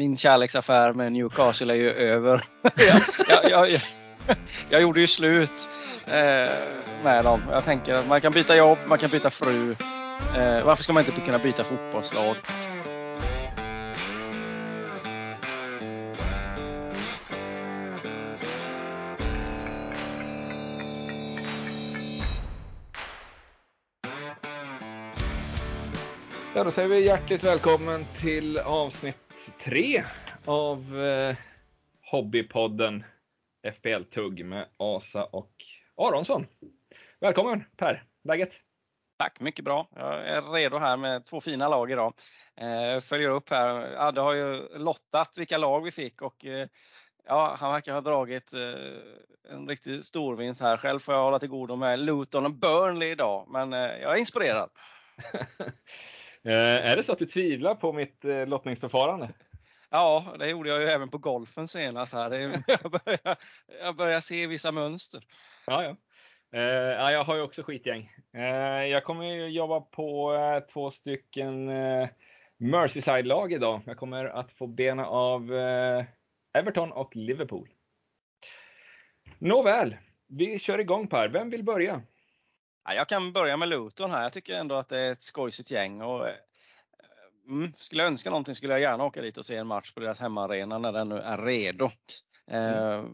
[0.00, 2.44] min kärleksaffär med Newcastle är ju över.
[2.76, 3.80] jag, jag, jag,
[4.70, 5.68] jag, gjorde ju slut
[6.06, 6.52] eh,
[7.04, 7.42] med dem.
[7.50, 9.76] Jag tänker att man kan byta jobb, man kan byta fru.
[10.36, 12.36] Eh, varför ska man inte kunna byta fotbollslag?
[26.54, 29.29] Ja, då säger vi hjärtligt välkommen till avsnitt
[29.64, 30.04] tre
[30.44, 31.36] av eh,
[32.10, 33.04] Hobbypodden
[33.62, 35.52] FPL-tugg med Asa och
[35.96, 36.46] Aronsson.
[37.20, 38.04] Välkommen Per!
[38.24, 38.50] Läget?
[39.18, 39.88] Tack, mycket bra.
[39.96, 42.14] Jag är redo här med två fina lag idag.
[42.56, 43.94] Eh, följer upp här.
[43.96, 46.66] Adde har ju lottat vilka lag vi fick och eh,
[47.26, 50.76] ja, han verkar ha dragit eh, en riktigt stor vinst här.
[50.76, 54.18] Själv får jag hålla till godo med Luton och Burnley idag, men eh, jag är
[54.18, 54.70] inspirerad.
[56.44, 59.28] Eh, är det så att du tvivlar på mitt eh, lottningsförfarande?
[59.90, 62.30] Ja, det gjorde jag ju även på golfen senast här.
[62.66, 63.36] Jag börjar,
[63.82, 65.24] jag börjar se vissa mönster.
[65.66, 65.96] Ja, ja.
[66.52, 68.12] Eh, jag har ju också skitgäng.
[68.34, 71.66] Eh, jag kommer ju jobba på eh, två stycken
[72.58, 73.80] Merseyside-lag idag.
[73.86, 75.52] Jag kommer att få bena av
[76.58, 77.68] Everton och Liverpool.
[79.38, 79.96] Nåväl,
[80.28, 81.28] vi kör igång Per.
[81.28, 82.02] Vem vill börja?
[82.94, 84.22] Jag kan börja med Luton här.
[84.22, 86.02] Jag tycker ändå att det är ett skojsigt gäng.
[86.02, 86.26] Och,
[87.50, 90.00] mm, skulle jag önska någonting skulle jag gärna åka dit och se en match på
[90.00, 91.90] deras hemmaarena när den nu är redo.
[92.46, 92.74] Mm.
[92.74, 93.04] Eh,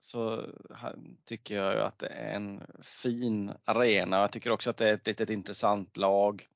[0.00, 0.46] så
[1.24, 4.20] tycker jag att det är en fin arena.
[4.20, 6.46] Jag tycker också att det är ett litet intressant lag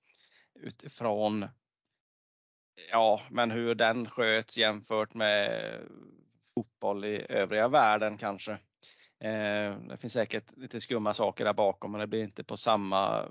[0.60, 1.46] utifrån
[2.90, 5.60] ja, men hur den sköts jämfört med
[6.54, 8.52] fotboll i övriga världen kanske.
[9.20, 13.28] Eh, det finns säkert lite skumma saker där bakom men det blir inte på samma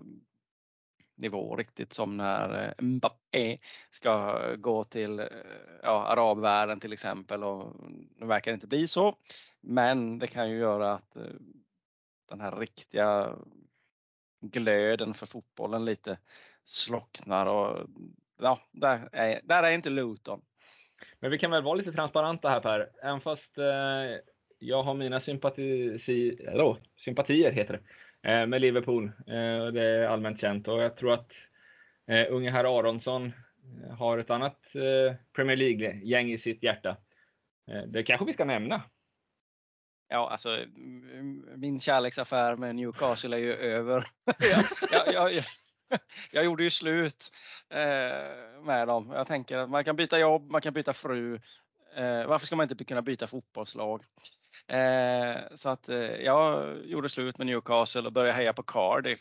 [1.21, 3.57] nivå riktigt som när eh, Mbappé
[3.89, 5.25] ska gå till eh,
[5.83, 7.75] ja, arabvärlden till exempel och
[8.17, 9.15] nu verkar det inte bli så.
[9.61, 11.23] Men det kan ju göra att eh,
[12.29, 13.35] den här riktiga
[14.41, 16.17] glöden för fotbollen lite
[16.65, 17.87] slocknar och
[18.41, 20.41] ja, där är, där är inte Luton.
[21.19, 24.19] Men vi kan väl vara lite transparenta här Per, även fast eh,
[24.59, 25.99] jag har mina sympati,
[26.47, 27.83] eller, sympatier heter det,
[28.23, 29.05] Eh, med Liverpool.
[29.05, 31.31] Eh, det är allmänt känt och jag tror att
[32.07, 33.25] eh, unge herr Aronsson
[33.83, 36.97] eh, har ett annat eh, Premier League-gäng i sitt hjärta.
[37.87, 38.81] Det kanske vi ska nämna.
[40.07, 40.65] Ja, alltså
[41.55, 44.07] min kärleksaffär med Newcastle är ju över.
[44.39, 45.43] jag, jag, jag,
[46.31, 47.31] jag, gjorde ju slut
[48.63, 49.11] med dem.
[49.15, 51.39] Jag tänker att man kan byta jobb, man kan byta fru.
[52.27, 54.03] varför ska man inte kunna byta fotbollslag?
[54.67, 59.19] Eh, så att eh, jag gjorde slut med Newcastle och började heja på Cardiff.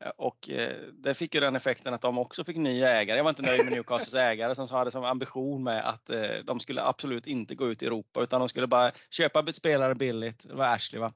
[0.00, 3.16] Eh, och eh, det fick ju den effekten att de också fick nya ägare.
[3.16, 6.60] Jag var inte nöjd med Newcastles ägare som hade som ambition med att eh, de
[6.60, 10.48] skulle absolut inte gå ut i Europa utan de skulle bara köpa spelare billigt.
[10.48, 11.12] Det var Ashley va?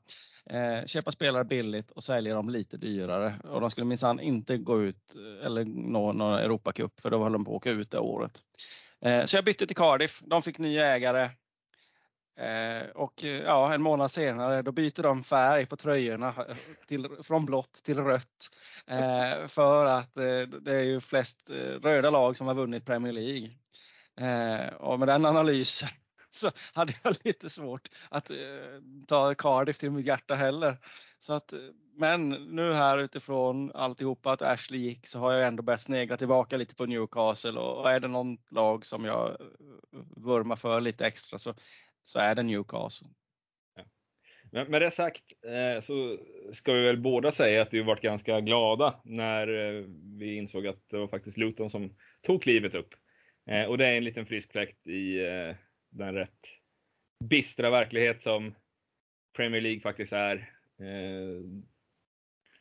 [0.50, 3.34] Eh, köpa spelare billigt och sälja dem lite dyrare.
[3.44, 7.44] Och de skulle minsann inte gå ut eller nå någon Europacup för då höll de
[7.44, 8.42] på att åka ut det året.
[9.26, 10.20] Så jag bytte till Cardiff.
[10.24, 11.30] De fick nya ägare.
[12.38, 16.56] Eh, och eh, ja, en månad senare då byter de färg på tröjorna eh,
[16.86, 18.50] till, från blått till rött.
[18.86, 23.12] Eh, för att eh, det är ju flest eh, röda lag som har vunnit Premier
[23.12, 23.50] League.
[24.76, 25.88] och med den analysen
[26.30, 28.30] så hade jag lite svårt att
[29.06, 30.76] ta Cardiff till mitt hjärta heller.
[31.18, 31.52] Så att,
[31.96, 36.56] men nu här utifrån alltihopa att Ashley gick så har jag ändå börjat snegla tillbaka
[36.56, 39.36] lite på Newcastle och är det någon lag som jag
[40.16, 41.54] vurmar för lite extra så
[42.08, 43.08] så är det Newcastle.
[43.76, 43.84] Ja.
[44.52, 46.18] Men med det sagt eh, så
[46.52, 49.84] ska vi väl båda säga att vi varit ganska glada när eh,
[50.18, 52.94] vi insåg att det var faktiskt Luton som tog klivet upp.
[53.46, 55.18] Eh, och det är en liten frisk fläkt i
[55.90, 56.46] den rätt
[57.24, 58.54] bistra verklighet som
[59.36, 60.52] Premier League faktiskt är.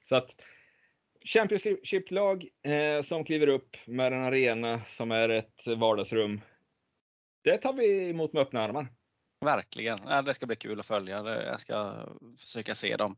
[0.09, 0.29] Så att
[1.25, 2.47] Championship-lag
[3.05, 6.41] som kliver upp med en arena som är ett vardagsrum.
[7.43, 8.87] Det tar vi emot med öppna armar.
[9.39, 9.99] Verkligen.
[10.07, 11.23] Ja, det ska bli kul att följa.
[11.43, 12.07] Jag ska
[12.37, 13.15] försöka se dem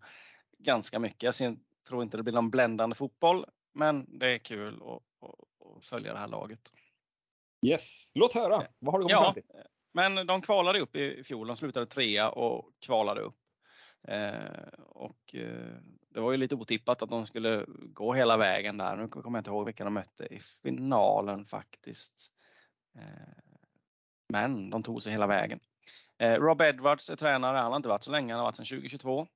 [0.57, 1.39] ganska mycket.
[1.39, 1.57] Jag
[1.88, 5.30] tror inte det blir någon bländande fotboll, men det är kul att,
[5.77, 6.74] att följa det här laget.
[7.66, 7.81] Yes,
[8.13, 8.68] låt höra.
[8.80, 9.44] Vad har du kommit ja, fram till?
[9.94, 11.48] Men de kvalade upp i fjol.
[11.48, 13.38] De slutade trea och kvalade upp.
[14.07, 15.75] Eh, och eh,
[16.10, 18.95] det var ju lite otippat att de skulle gå hela vägen där.
[18.95, 22.31] Nu kommer jag inte ihåg vilka de mötte i finalen faktiskt.
[22.95, 23.44] Eh,
[24.30, 25.60] men de tog sig hela vägen.
[26.19, 28.66] Eh, Rob Edwards är tränare, han har inte varit så länge, han har varit sedan
[28.66, 29.27] 2022.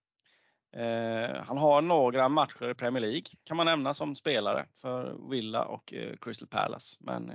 [0.75, 5.65] Eh, han har några matcher i Premier League kan man nämna som spelare för Villa
[5.65, 6.97] och eh, Crystal Palace.
[6.99, 7.27] Men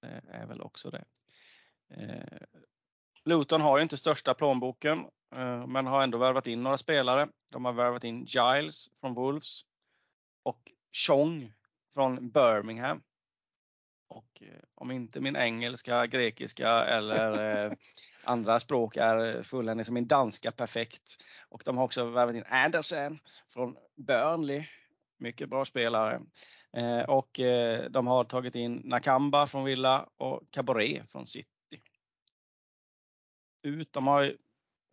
[0.00, 1.04] det är väl också det.
[3.24, 5.04] Luton har ju inte största plånboken,
[5.66, 7.28] men har ändå värvat in några spelare.
[7.52, 9.60] De har värvat in Giles från Wolves
[10.42, 10.72] och
[11.06, 11.52] Chong
[11.94, 13.02] från Birmingham.
[14.08, 14.42] Och
[14.74, 17.76] om inte min engelska, grekiska eller
[18.24, 21.24] andra språk är fulländning som min danska perfekt.
[21.48, 23.18] Och de har också värvat in Andersen
[23.48, 24.64] från Burnley.
[25.18, 26.20] Mycket bra spelare.
[26.76, 31.48] Eh, och eh, de har tagit in Nakamba från Villa och Cabaret från City.
[33.62, 34.36] Ut, de har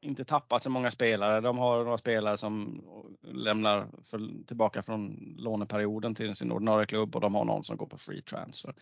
[0.02, 1.42] inte tappat så många spelare.
[1.42, 2.84] De har några spelare som
[3.22, 7.86] lämnar för, tillbaka från låneperioden till sin ordinarie klubb och de har någon som går
[7.86, 8.76] på free transfer.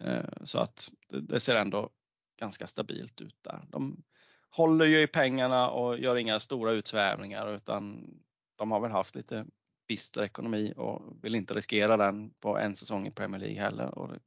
[0.00, 1.90] Eh, så att det ser ändå
[2.36, 3.60] ganska stabilt ut där.
[3.68, 4.02] De
[4.50, 8.10] håller ju i pengarna och gör inga stora utsvävningar, utan
[8.56, 9.46] de har väl haft lite
[9.88, 14.18] bister ekonomi och vill inte riskera den på en säsong i Premier League heller.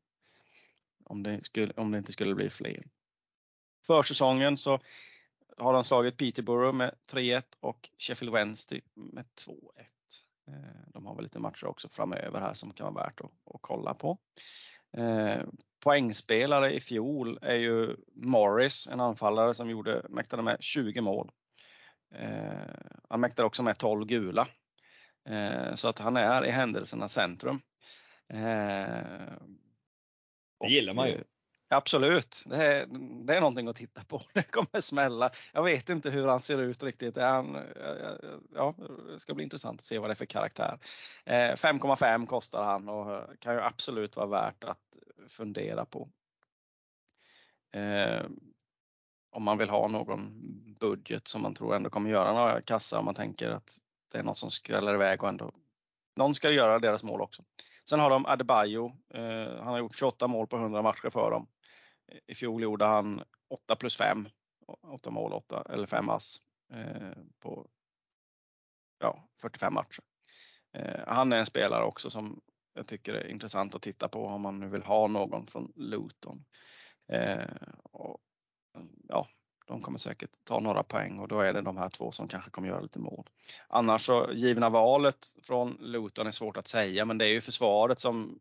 [1.03, 2.83] Om det skulle, om det inte skulle bli fler.
[3.85, 4.79] Försäsongen så
[5.57, 9.55] har de slagit Peterborough med 3-1 och Sheffield Wednesday med 2-1.
[10.47, 13.93] Eh, de har väl lite matcher också framöver här som kan vara värt att kolla
[13.93, 14.17] på.
[14.97, 15.41] Eh,
[15.79, 21.31] Poängspelare i fjol är ju Morris, en anfallare som gjorde, mäktade med 20 mål.
[23.09, 24.47] Han mäktade också med 12 gula.
[25.75, 27.61] Så att han är i händelsernas centrum.
[30.59, 31.23] Det gillar man ju.
[31.69, 32.85] Absolut, det är,
[33.25, 34.21] det är någonting att titta på.
[34.33, 35.31] Det kommer smälla.
[35.53, 37.17] Jag vet inte hur han ser ut riktigt.
[37.17, 37.57] Han,
[38.55, 38.75] ja,
[39.13, 40.77] det ska bli intressant att se vad det är för karaktär.
[41.25, 44.79] 5,5 kostar han och kan ju absolut vara värt att
[45.27, 46.09] fundera på.
[47.71, 48.25] Eh,
[49.29, 50.41] om man vill ha någon
[50.79, 53.77] budget som man tror ändå kommer göra några kassa, om man tänker att
[54.11, 55.51] det är något som skräller iväg och ändå
[56.15, 57.43] någon ska göra deras mål också.
[57.89, 58.85] Sen har de Adebayo.
[59.13, 61.47] Eh, han har gjort 28 mål på 100 matcher för dem.
[62.27, 64.29] I fjol gjorde han 8 plus 5.
[64.87, 66.41] 8 mål, 8 eller 5 ass
[66.73, 67.67] eh, på
[68.99, 70.03] ja, 45 matcher.
[71.07, 72.41] Han är en spelare också som
[72.77, 76.45] jag tycker är intressant att titta på om man nu vill ha någon från Luton.
[77.11, 78.17] Eh, och
[79.07, 79.27] ja,
[79.67, 82.51] de kommer säkert ta några poäng och då är det de här två som kanske
[82.51, 83.29] kommer göra lite mål.
[83.67, 87.99] Annars så givna valet från Luton är svårt att säga, men det är ju försvaret
[87.99, 88.39] som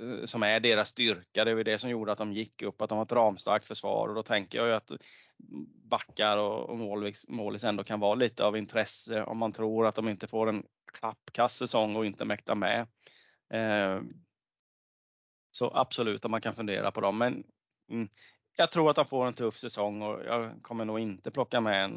[0.00, 1.44] Eh, som är deras styrka.
[1.44, 4.08] Det var det som gjorde att de gick upp, att de har ett ramstarkt försvar
[4.08, 4.90] och då tänker jag ju att
[5.90, 6.78] backar och
[7.28, 10.64] målis ändå kan vara lite av intresse om man tror att de inte får en
[10.92, 12.80] klappkass säsong och inte mäktar med.
[13.52, 14.00] Eh,
[15.50, 17.44] så absolut att man kan fundera på dem, men
[17.90, 18.08] mm,
[18.56, 21.90] jag tror att de får en tuff säsong och jag kommer nog inte plocka med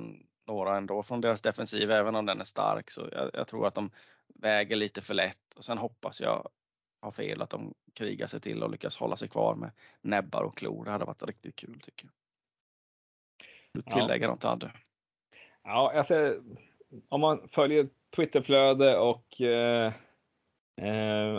[0.48, 2.92] några ändå från deras defensiv, även om den är stark.
[2.92, 3.92] Så jag tror att de
[4.36, 6.50] väger lite för lätt och sen hoppas jag
[7.04, 9.72] ha fel, att de krigar sig till och lyckas hålla sig kvar med
[10.02, 10.86] näbbar och klor.
[10.86, 12.14] Det hade varit riktigt kul tycker jag.
[13.74, 14.72] Du tillägger något Adde?
[15.64, 16.36] Ja, alltså
[17.10, 19.94] om man följer Twitterflöde och eh,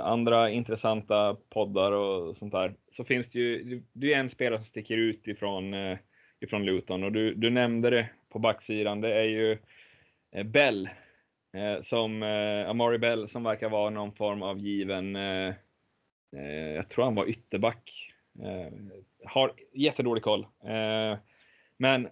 [0.03, 4.67] andra intressanta poddar och sånt där, så finns det ju, det är en spelare som
[4.67, 5.99] sticker ut ifrån, eh,
[6.41, 9.01] ifrån Luton och du, du nämnde det på backsidan.
[9.01, 9.59] Det är ju
[10.33, 11.04] eh, Bell Eh,
[11.55, 15.55] Eh, som eh, Amari Bell som verkar vara någon form av given, eh,
[16.37, 18.13] eh, jag tror han var ytterback.
[18.43, 18.73] Eh,
[19.25, 20.47] har jättedålig koll.
[20.65, 21.19] Eh,
[21.77, 22.09] men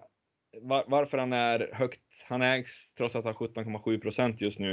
[0.60, 4.72] var, varför han är högt, han ägs trots att han har 17,7 procent just nu.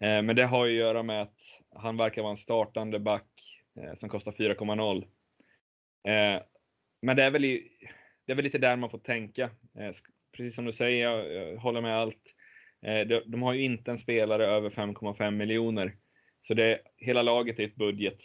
[0.00, 1.36] Eh, men det har ju att göra med att
[1.74, 3.26] han verkar vara en startande back
[4.00, 5.04] som kostar 4,0.
[7.02, 9.50] men det är, väl det är väl lite där man får tänka.
[10.32, 12.34] precis som du säger, jag, jag håller med allt
[12.82, 15.96] Eh, de, de har ju inte en spelare över 5,5 miljoner.
[16.46, 18.18] Så det, hela laget är ett budget.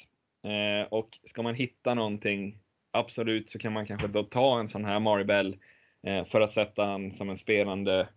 [0.44, 2.60] Eh, och ska man hitta någonting,
[2.92, 5.58] absolut så kan man kanske då ta en sån här Maribel
[6.04, 8.08] eh, för att sätta han som en spelande,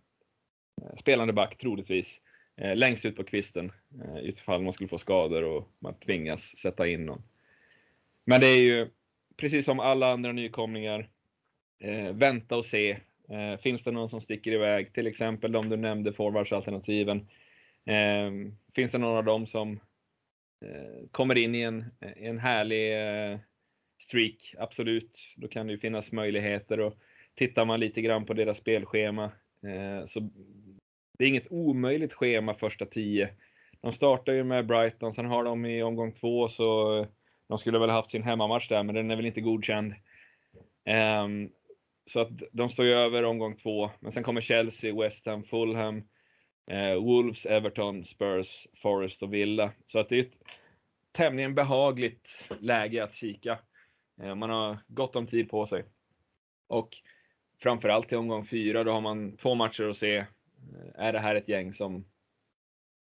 [0.81, 2.07] eh, spelande back troligtvis.
[2.57, 3.71] Eh, längst ut på kvisten
[4.21, 7.23] utifall man skulle få skador och man tvingas sätta in någon.
[8.25, 8.89] Men det är ju
[9.37, 11.09] precis som alla andra nykomlingar,
[12.13, 12.97] vänta och se
[13.31, 14.93] Eh, finns det någon som sticker iväg?
[14.93, 17.27] Till exempel de du nämnde, forwardsalternativen.
[17.85, 18.31] Eh,
[18.75, 19.79] finns det någon av dem som
[20.65, 22.93] eh, kommer in i en, en härlig
[23.31, 23.39] eh,
[24.07, 24.55] streak?
[24.57, 26.97] Absolut, då kan det ju finnas möjligheter och
[27.35, 29.23] tittar man lite grann på deras spelschema
[29.63, 30.29] eh, så
[31.17, 33.29] det är inget omöjligt schema första tio.
[33.81, 37.07] De startar ju med Brighton, sen har de i omgång två så
[37.47, 39.93] de skulle väl haft sin hemmamatch där, men den är väl inte godkänd.
[40.85, 41.51] Um,
[42.09, 43.91] så att de står ju över omgång två.
[43.99, 46.03] Men sen kommer Chelsea, West Ham, Fulham,
[46.71, 49.71] eh, Wolves, Everton, Spurs, Forest och Villa.
[49.87, 50.37] Så att det är ett
[51.11, 52.27] tämligen behagligt
[52.59, 53.59] läge att kika.
[54.21, 55.83] Eh, man har gott om tid på sig.
[56.67, 56.97] Och
[57.61, 60.17] framförallt i omgång fyra, då har man två matcher att se.
[60.17, 60.25] Eh,
[60.95, 62.05] är det här ett gäng som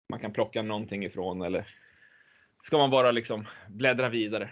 [0.10, 1.68] man kan plocka någonting ifrån eller
[2.64, 4.50] ska man bara liksom bläddra vidare?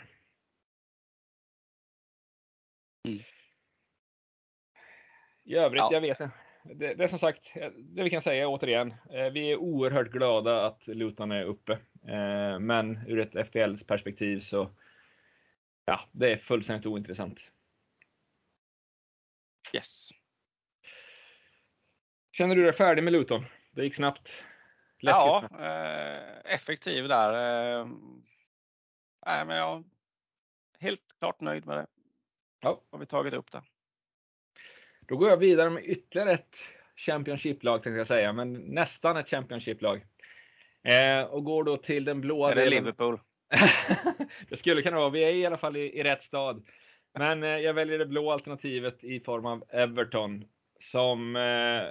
[3.07, 3.19] Mm.
[5.43, 5.89] I övrigt, ja.
[5.91, 6.35] jag vet inte.
[6.63, 7.41] Det, det är som sagt,
[7.77, 11.73] det vi kan säga återigen, eh, vi är oerhört glada att Luton är uppe.
[12.07, 14.71] Eh, men ur ett FPL-perspektiv så,
[15.85, 17.39] ja, det är fullständigt ointressant.
[19.73, 20.09] Yes.
[22.31, 23.45] Känner du dig färdig med Luton?
[23.71, 24.27] Det gick snabbt.
[24.99, 27.33] Läskigt ja, eh, effektiv där.
[27.33, 27.87] Eh,
[29.25, 29.83] nej, men jag är
[30.79, 31.87] helt klart nöjd med det.
[32.59, 32.81] Ja.
[32.91, 33.61] Har vi tagit upp det.
[35.07, 36.55] Då går jag vidare med ytterligare ett
[36.95, 40.05] Championship-lag tänkte jag säga, men nästan ett Championship-lag.
[40.83, 42.83] Eh, och går då till den blåa Är det delen.
[42.83, 43.19] Liverpool?
[44.49, 45.09] det skulle kunna vara.
[45.09, 46.65] Vi är i alla fall i, i rätt stad.
[47.19, 50.45] Men eh, jag väljer det blå alternativet i form av Everton
[50.91, 51.83] som eh,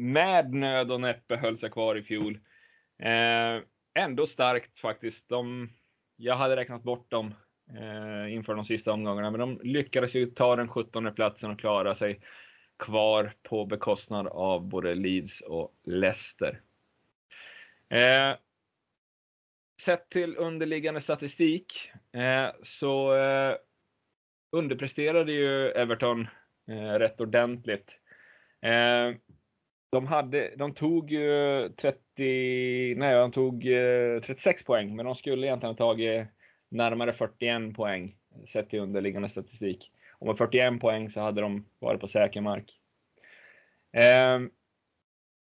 [0.00, 2.38] med nöd och näppe höll sig kvar i fjol.
[3.02, 3.62] Eh,
[3.94, 5.28] ändå starkt faktiskt.
[5.28, 5.70] De,
[6.16, 7.34] jag hade räknat bort dem
[7.76, 11.96] eh, inför de sista omgångarna, men de lyckades ju ta den 17 platsen och klara
[11.96, 12.20] sig
[12.78, 16.60] kvar på bekostnad av både Leeds och Leicester.
[17.88, 18.36] Eh,
[19.84, 23.56] sett till underliggande statistik eh, så eh,
[24.52, 26.28] underpresterade ju Everton
[26.68, 27.90] eh, rätt ordentligt.
[28.62, 29.16] Eh,
[29.92, 31.98] de, hade, de tog ju 30,
[32.96, 36.26] nej de tog eh, 36 poäng, men de skulle egentligen ha tagit
[36.70, 38.16] närmare 41 poäng
[38.52, 39.92] sett till underliggande statistik.
[40.12, 42.80] Och med 41 poäng så hade de varit på säker mark.
[43.92, 44.40] Eh,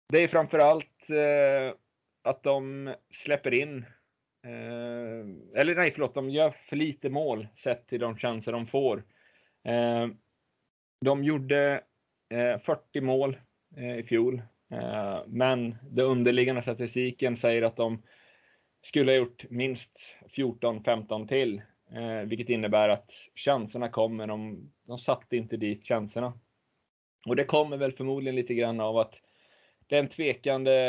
[0.09, 1.75] det är framförallt eh,
[2.23, 3.85] att de släpper in,
[4.43, 9.03] eh, eller nej förlåt, de gör för lite mål sett till de chanser de får.
[9.63, 10.07] Eh,
[11.01, 11.83] de gjorde
[12.29, 13.37] eh, 40 mål
[13.77, 14.41] eh, i fjol,
[14.71, 18.03] eh, men den underliggande statistiken säger att de
[18.85, 19.99] skulle ha gjort minst
[20.35, 21.61] 14-15 till,
[21.91, 24.27] eh, vilket innebär att chanserna kommer.
[24.27, 26.33] De, de satte inte dit chanserna.
[27.27, 29.13] Och det kommer väl förmodligen lite grann av att
[29.87, 30.87] det är en tvekande,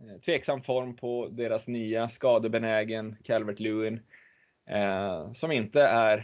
[0.00, 4.00] eh, tveksam form på deras nya skadebenägen Calvert Lewin.
[4.66, 6.18] Eh, som inte är,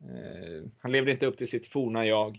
[0.00, 2.38] eh, han levde inte upp till sitt forna jag.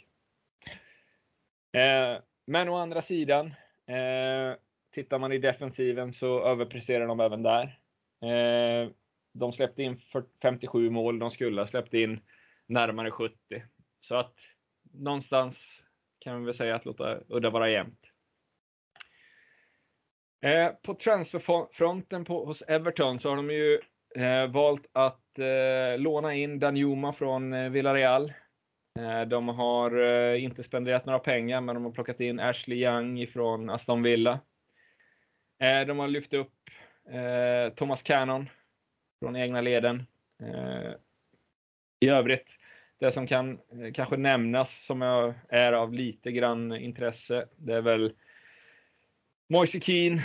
[1.71, 3.48] Eh, men å andra sidan,
[3.88, 4.57] eh,
[4.93, 7.79] tittar man i defensiven så överpresterar de även där.
[8.21, 8.91] Eh,
[9.33, 10.01] de släppte in
[10.41, 12.19] 57 mål, de skulle ha släppt in
[12.65, 13.35] närmare 70.
[14.01, 14.35] Så att
[14.93, 15.57] någonstans
[16.19, 17.99] kan vi väl säga att låta udda vara jämnt.
[20.41, 23.79] Eh, på transferfronten på, hos Everton så har de ju
[24.15, 28.33] eh, valt att eh, låna in Danjuma från eh, Villarreal.
[28.99, 33.27] Eh, de har eh, inte spenderat några pengar, men de har plockat in Ashley Young
[33.27, 34.39] från Aston Villa.
[35.59, 36.53] Eh, de har lyft upp
[37.06, 38.50] Eh, Thomas Cannon
[39.20, 40.03] från egna leden.
[40.44, 40.91] Eh,
[42.00, 42.48] I övrigt,
[43.00, 45.01] det som kan eh, kanske nämnas som
[45.50, 48.13] är av lite grann intresse, det är väl
[49.50, 50.24] Moise Keane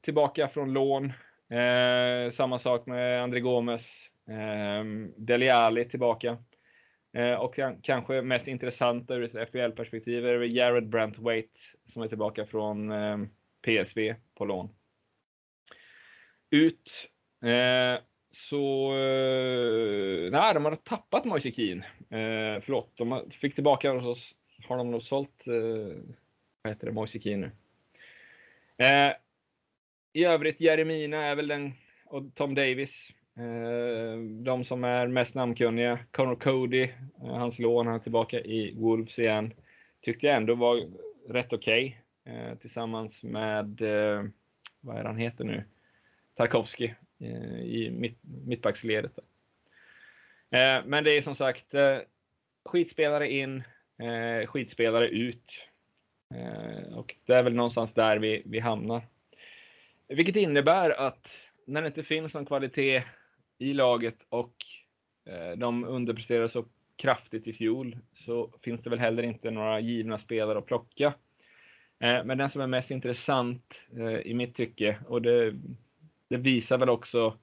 [0.00, 1.12] tillbaka från lån.
[2.36, 3.82] Samma sak med André Gomes.
[4.28, 4.84] Eh,
[5.16, 6.38] Dele Alli tillbaka.
[7.38, 11.60] Och kanske mest intressanta ur ett FBL-perspektiv är Jared Brantwaite
[11.92, 12.92] som är tillbaka från
[13.62, 14.68] PSV på lån
[16.50, 16.90] ut.
[17.42, 18.02] Eh,
[18.50, 21.84] så, eh, nej, de har tappat Moise Keane.
[22.10, 24.34] Eh, förlåt, de fick tillbaka och så
[24.68, 25.96] har de nog sålt, eh,
[26.62, 27.50] vad heter det, Moise Keane nu.
[28.86, 29.12] Eh,
[30.12, 31.72] I övrigt, Jeremina är väl den,
[32.04, 35.98] och Tom Davis, eh, de som är mest namnkunniga.
[36.10, 36.82] Connor Cody,
[37.22, 39.54] eh, hans lån, han är tillbaka i Wolves igen.
[40.00, 40.88] Tyckte jag ändå var
[41.28, 42.00] rätt okej.
[42.24, 44.24] Okay, eh, tillsammans med, eh,
[44.80, 45.64] vad är han heter nu?
[46.36, 49.18] Tarkovski eh, i mitt, mittbacksledet.
[50.50, 51.98] Eh, men det är som sagt eh,
[52.64, 53.62] skitspelare in,
[53.98, 55.52] eh, skitspelare ut.
[56.34, 59.02] Eh, och det är väl någonstans där vi, vi hamnar.
[60.08, 61.26] Vilket innebär att
[61.66, 63.02] när det inte finns någon kvalitet
[63.58, 64.54] i laget och
[65.28, 66.64] eh, de underpresterar så
[66.96, 71.14] kraftigt i fjol så finns det väl heller inte några givna spelare att plocka.
[71.98, 73.74] Men den som är mest intressant
[74.24, 75.54] i mitt tycke, och det
[76.28, 77.38] det visar väl också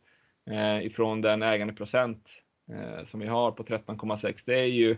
[0.46, 2.28] eh, ifrån den ägandeprocent
[2.70, 4.36] eh, som vi har på 13,6.
[4.46, 4.98] Det är ju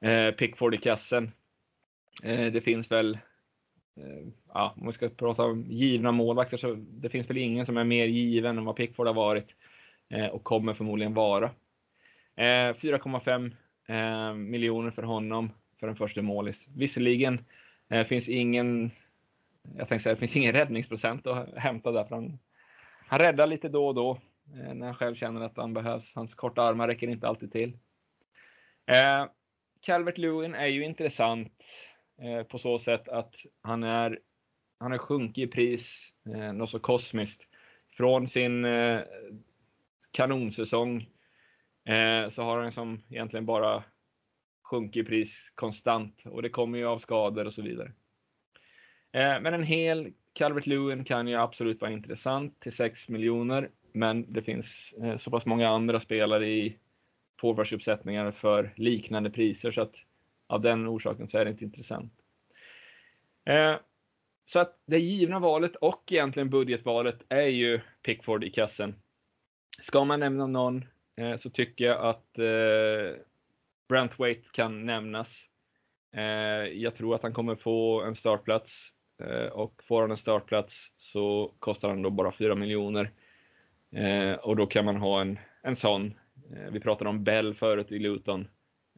[0.00, 1.32] eh, Pickford i kassen.
[2.22, 3.18] Eh, det finns väl,
[3.96, 7.76] eh, ja, om vi ska prata om givna målvakter så det finns väl ingen som
[7.76, 9.48] är mer given än vad Pickford har varit
[10.08, 11.50] eh, och kommer förmodligen vara.
[12.36, 13.52] Eh, 4,5
[13.86, 16.56] eh, miljoner för honom för en första målis.
[16.76, 17.44] Visserligen
[17.88, 18.90] eh, finns ingen,
[19.76, 22.06] jag tänkte säga, det finns ingen räddningsprocent att hämta där.
[22.10, 22.38] Han,
[23.08, 24.10] han räddar lite då och då
[24.54, 26.12] eh, när han själv känner att han behövs.
[26.14, 27.78] Hans korta armar räcker inte alltid till.
[28.86, 29.26] Eh,
[29.80, 31.52] Calvert Lewin är ju intressant
[32.22, 34.18] eh, på så sätt att han är
[34.80, 37.42] han har sjunkit i pris eh, något så kosmiskt.
[37.96, 39.00] Från sin eh,
[40.10, 40.96] kanonsäsong
[41.84, 43.84] eh, så har han som egentligen bara
[44.62, 47.92] sjunkit i pris konstant och det kommer ju av skador och så vidare.
[49.12, 54.32] Eh, men en hel Calvert Lewin kan ju absolut vara intressant till 6 miljoner, men
[54.32, 54.66] det finns
[55.02, 56.76] eh, så pass många andra spelare i
[57.40, 59.94] forwardsuppsättningar för liknande priser så att
[60.46, 62.12] av den orsaken så är det inte intressant.
[63.44, 63.76] Eh,
[64.46, 68.94] så att det givna valet och egentligen budgetvalet är ju Pickford i kassen.
[69.82, 70.84] Ska man nämna någon
[71.16, 72.32] eh, så tycker jag att
[73.88, 75.28] Brent Waite kan nämnas.
[76.74, 81.54] Jag tror att han kommer få en startplats Eh, och får han en startplats så
[81.58, 83.10] kostar han då bara 4 miljoner.
[83.90, 86.14] Eh, och då kan man ha en, en sån.
[86.52, 88.48] Eh, vi pratade om Bell förut i Luton.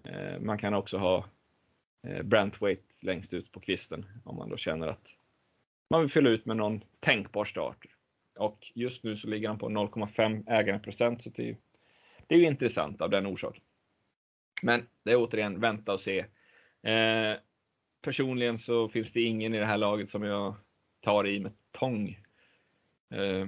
[0.05, 1.25] Eh, man kan också ha
[2.07, 2.55] eh, Brent
[3.01, 5.07] längst ut på kvisten om man då känner att
[5.91, 7.87] man vill fylla ut med någon tänkbar start.
[8.39, 11.57] Och just nu så ligger han på 0,5 ägarprocent, så det är,
[12.27, 13.63] det är ju intressant av den orsaken.
[14.63, 16.19] Men det är återigen vänta och se.
[16.83, 17.37] Eh,
[18.03, 20.55] personligen så finns det ingen i det här laget som jag
[21.01, 22.09] tar i med tång.
[23.15, 23.47] Eh,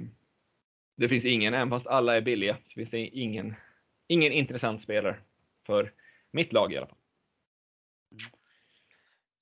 [0.96, 3.54] det finns ingen, även fast alla är billiga, så finns det ingen,
[4.06, 5.16] ingen intressant spelare
[5.66, 5.92] för
[6.30, 6.98] mitt lag i alla fall.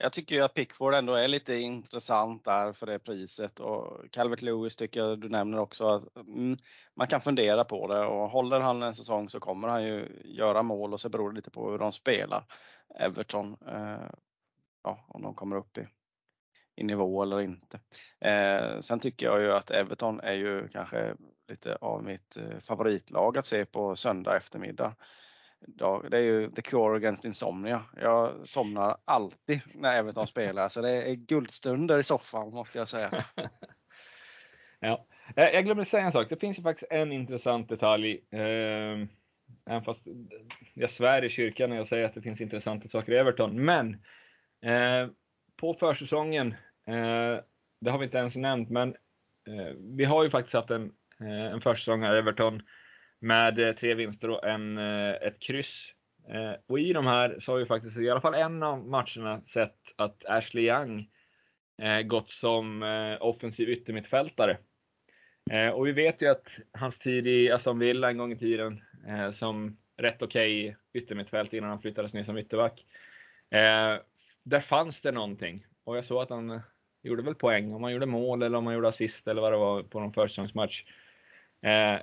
[0.03, 4.43] Jag tycker ju att Pickford ändå är lite intressant där för det priset och Calvert
[4.43, 6.57] Lewis tycker jag du nämner också att mm,
[6.95, 10.63] man kan fundera på det och håller han en säsong så kommer han ju göra
[10.63, 12.45] mål och så beror det lite på hur de spelar.
[13.01, 14.11] Everton, eh,
[14.83, 15.87] ja, om de kommer upp i,
[16.77, 17.81] i nivå eller inte.
[18.21, 21.15] Eh, sen tycker jag ju att Everton är ju kanske
[21.49, 24.95] lite av mitt eh, favoritlag att se på söndag eftermiddag
[26.11, 27.83] det är ju The Cure Against Insomnia.
[27.97, 33.25] Jag somnar alltid när Everton spelar så det är guldstunder i soffan måste jag säga.
[34.81, 35.07] ja.
[35.37, 36.29] Eh, jag glömde säga en sak.
[36.29, 38.25] Det finns ju faktiskt en intressant detalj.
[38.31, 39.07] Eh,
[39.67, 40.01] även fast
[40.75, 43.65] jag svär i kyrkan när jag säger att det finns intressanta saker i Everton.
[43.65, 44.03] Men
[44.63, 45.09] Eh,
[45.57, 46.55] på försäsongen,
[46.87, 47.41] eh,
[47.81, 48.89] det har vi inte ens nämnt, men
[49.47, 52.63] eh, vi har ju faktiskt haft en, eh, en försäsong här i Everton
[53.19, 55.93] med eh, tre vinster och en, eh, ett kryss.
[56.29, 59.41] Eh, och i de här så har vi faktiskt i alla fall en av matcherna
[59.47, 61.09] sett att Ashley Young
[61.83, 64.59] eh, gått som eh, offensiv yttermittfältare.
[65.75, 68.81] Och vi vet ju att hans tid i Aston Villa en gång i tiden
[69.35, 72.85] som rätt okej okay yttermittfält innan han flyttades ner som ytterback.
[74.45, 76.61] Där fanns det någonting och jag såg att han eh,
[77.03, 79.59] gjorde väl poäng, om han gjorde mål eller om han gjorde assist eller vad det
[79.59, 80.85] var på någon försäsongsmatch
[81.63, 81.99] eh,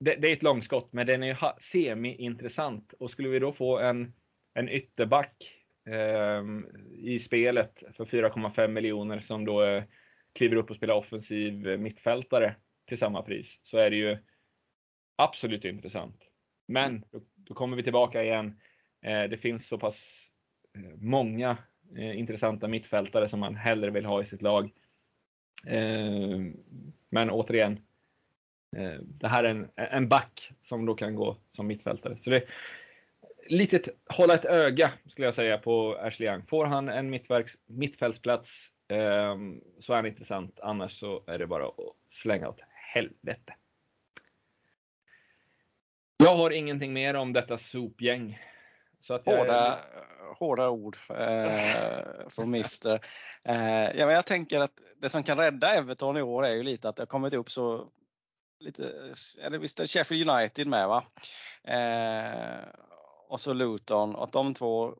[0.00, 2.94] det, det, är ett långskott, men den är semi-intressant.
[2.98, 4.12] Och skulle vi då få en,
[4.54, 5.54] en ytterback
[5.88, 6.42] eh,
[6.92, 9.84] i spelet för 4,5 miljoner som då eh,
[10.32, 12.56] kliver upp och spelar offensiv mittfältare
[12.88, 14.18] till samma pris, så är det ju
[15.16, 16.22] absolut intressant.
[16.68, 18.60] Men då, då kommer vi tillbaka igen.
[19.02, 19.96] Eh, det finns så pass
[20.74, 21.56] Eh, många
[21.96, 24.70] eh, intressanta mittfältare som man hellre vill ha i sitt lag.
[25.66, 26.40] Eh,
[27.08, 27.80] men återigen,
[28.76, 32.16] Eh, det här är en, en back som då kan gå som mittfältare.
[32.24, 32.44] Så det är
[33.46, 36.46] litet hålla ett öga skulle jag säga på Ashley Young.
[36.46, 38.50] Får han en mittverks, mittfältsplats
[38.88, 39.36] eh,
[39.80, 40.60] så är han intressant.
[40.60, 41.74] Annars så är det bara att
[42.22, 42.60] slänga åt
[42.94, 43.54] helvete.
[46.16, 48.38] Jag har ingenting mer om detta sopgäng.
[49.06, 49.78] Så att hårda,
[50.38, 53.00] hårda ord eh, från Mister.
[53.44, 56.62] Eh, ja, men jag tänker att det som kan rädda Everton i år är ju
[56.62, 57.88] lite att det har kommit upp så
[58.60, 58.92] lite,
[59.42, 61.04] eller visst är Sheffield United med va?
[61.64, 62.64] Eh,
[63.28, 64.94] och så Luton och att de två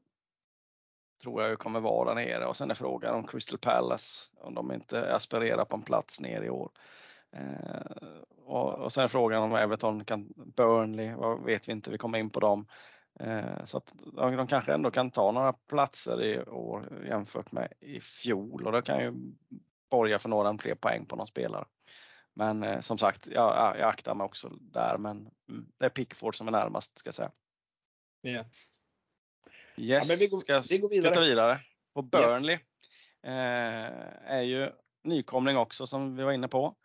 [1.22, 4.72] tror jag kommer vara där nere och sen är frågan om Crystal Palace om de
[4.72, 6.70] inte aspirerar på en plats ner i år.
[7.36, 11.98] Eh, och, och sen är frågan om Everton kan, Burnley, vad vet vi inte, vi
[11.98, 12.66] kommer in på dem.
[13.20, 18.00] Eh, så att de, kanske ändå kan ta några platser i år jämfört med i
[18.00, 19.12] fjol och det kan ju
[19.90, 21.64] borga för några fler poäng på någon spelare.
[22.34, 24.98] Men eh, som sagt, jag, jag aktar mig också där.
[24.98, 25.16] Men
[25.48, 27.32] mm, det är Pickford som är närmast ska jag säga.
[28.26, 28.46] Yeah.
[29.76, 31.12] Yes, ja, vi går, ska, vi går vidare.
[31.12, 31.60] Ska ta vidare.
[31.94, 32.62] På Burnley yes.
[33.22, 34.70] eh, är ju
[35.04, 36.76] nykomling också som vi var inne på.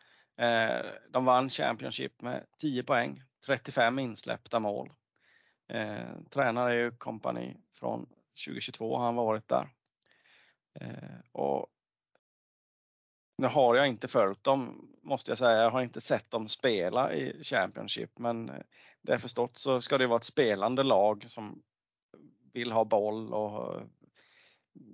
[0.42, 4.90] Eh, de vann Championship med 10 poäng, 35 insläppta mål.
[5.70, 8.06] Eh, tränare är ju kompani från
[8.46, 9.70] 2022 har han varit där.
[10.80, 11.68] Eh, och
[13.38, 15.62] nu har jag inte följt dem, måste jag säga.
[15.62, 18.56] Jag har inte sett dem spela i Championship, men eh,
[19.02, 21.64] det jag förstått så ska det vara ett spelande lag som
[22.54, 23.82] vill ha boll och eh,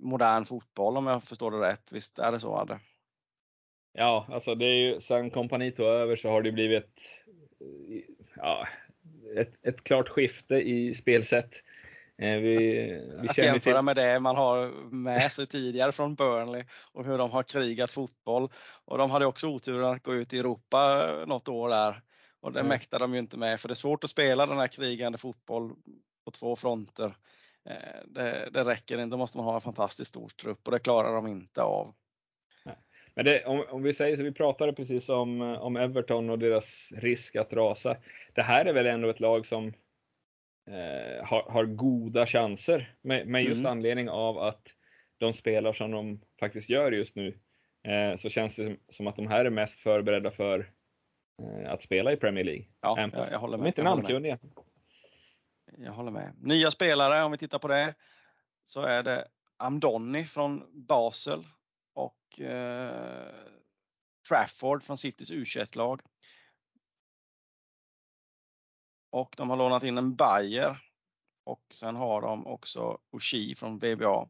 [0.02, 1.92] modern fotboll om jag förstår det rätt.
[1.92, 2.78] Visst är det så, Adde?
[3.92, 6.98] Ja, alltså det är ju sen kompaniet tog över så har det blivit
[7.60, 8.02] eh,
[8.36, 8.68] ja,
[9.36, 11.50] ett, ett klart skifte i spelsätt.
[12.18, 12.56] Eh, vi,
[13.20, 13.84] vi att jämföra till...
[13.84, 18.48] med det man har med sig tidigare från Burnley och hur de har krigat fotboll.
[18.84, 22.02] Och de hade också oturen att gå ut i Europa något år där.
[22.40, 22.68] Och det mm.
[22.68, 25.72] mäktade de ju inte med för det är svårt att spela den här krigande fotboll
[26.24, 27.16] på två fronter.
[27.68, 30.78] Eh, det, det räcker inte, då måste man ha en fantastiskt stor trupp och det
[30.78, 31.94] klarar de inte av.
[33.16, 36.64] Men det, om, om, vi säger så, vi pratade precis om, om Everton och deras
[36.90, 37.96] risk att rasa.
[38.34, 39.66] Det här är väl ändå ett lag som
[40.66, 43.72] eh, har, har, goda chanser med, med just mm.
[43.72, 44.62] anledning av att
[45.18, 47.38] de spelar som de faktiskt gör just nu.
[47.88, 50.70] Eh, så känns det som att de här är mest förberedda för
[51.42, 52.64] eh, att spela i Premier League.
[52.80, 53.64] Ja, jag, jag håller med.
[53.64, 54.38] De är inte namnkunniga.
[55.78, 56.32] Jag håller med.
[56.42, 57.94] Nya spelare, om vi tittar på det,
[58.64, 59.24] så är det
[59.56, 61.44] Amdoni från Basel
[61.96, 63.34] och eh,
[64.28, 66.00] Trafford från Citys U21-lag.
[69.10, 70.78] Och de har lånat in en Bayer
[71.44, 74.28] och sen har de också Oshie från VBA.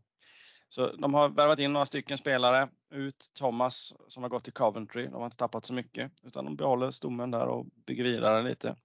[0.68, 2.68] Så de har värvat in några stycken spelare.
[2.90, 5.07] Ut Thomas som har gått till Coventry.
[5.07, 8.76] De har inte tappat så mycket utan de behåller stommen där och bygger vidare lite.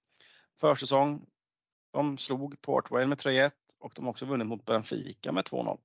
[0.59, 1.25] Försäsong.
[1.91, 5.79] De slog Portway med 3-1 och de har också vunnit mot Benfica med 2-0.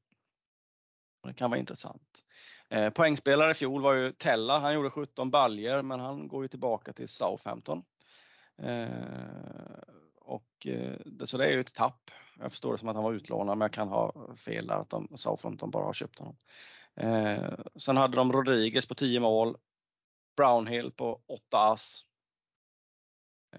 [1.26, 2.25] Det kan vara intressant.
[2.70, 4.58] Eh, poängspelare i fjol var ju Tella.
[4.58, 7.82] Han gjorde 17 baljer men han går ju tillbaka till Southampton.
[8.62, 8.88] Eh,
[10.20, 12.10] och, eh, så det är ju ett tapp.
[12.38, 14.90] Jag förstår det som att han var utlånad men jag kan ha fel där att
[14.90, 16.36] de Southampton bara har köpt honom.
[16.96, 19.56] Eh, sen hade de Rodriguez på 10 mål.
[20.36, 22.05] Brownhill på 8 ass.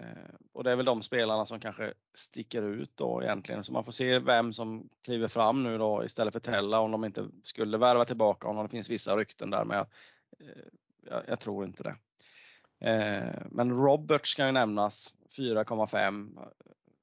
[0.00, 3.64] Eh, och det är väl de spelarna som kanske sticker ut då egentligen.
[3.64, 7.04] Så man får se vem som kliver fram nu då istället för Tella om de
[7.04, 8.64] inte skulle värva tillbaka honom.
[8.64, 9.86] Det finns vissa rykten där men jag,
[10.40, 10.62] eh,
[11.10, 11.96] jag, jag tror inte det.
[12.90, 15.14] Eh, men Roberts kan ju nämnas.
[15.36, 16.48] 4,5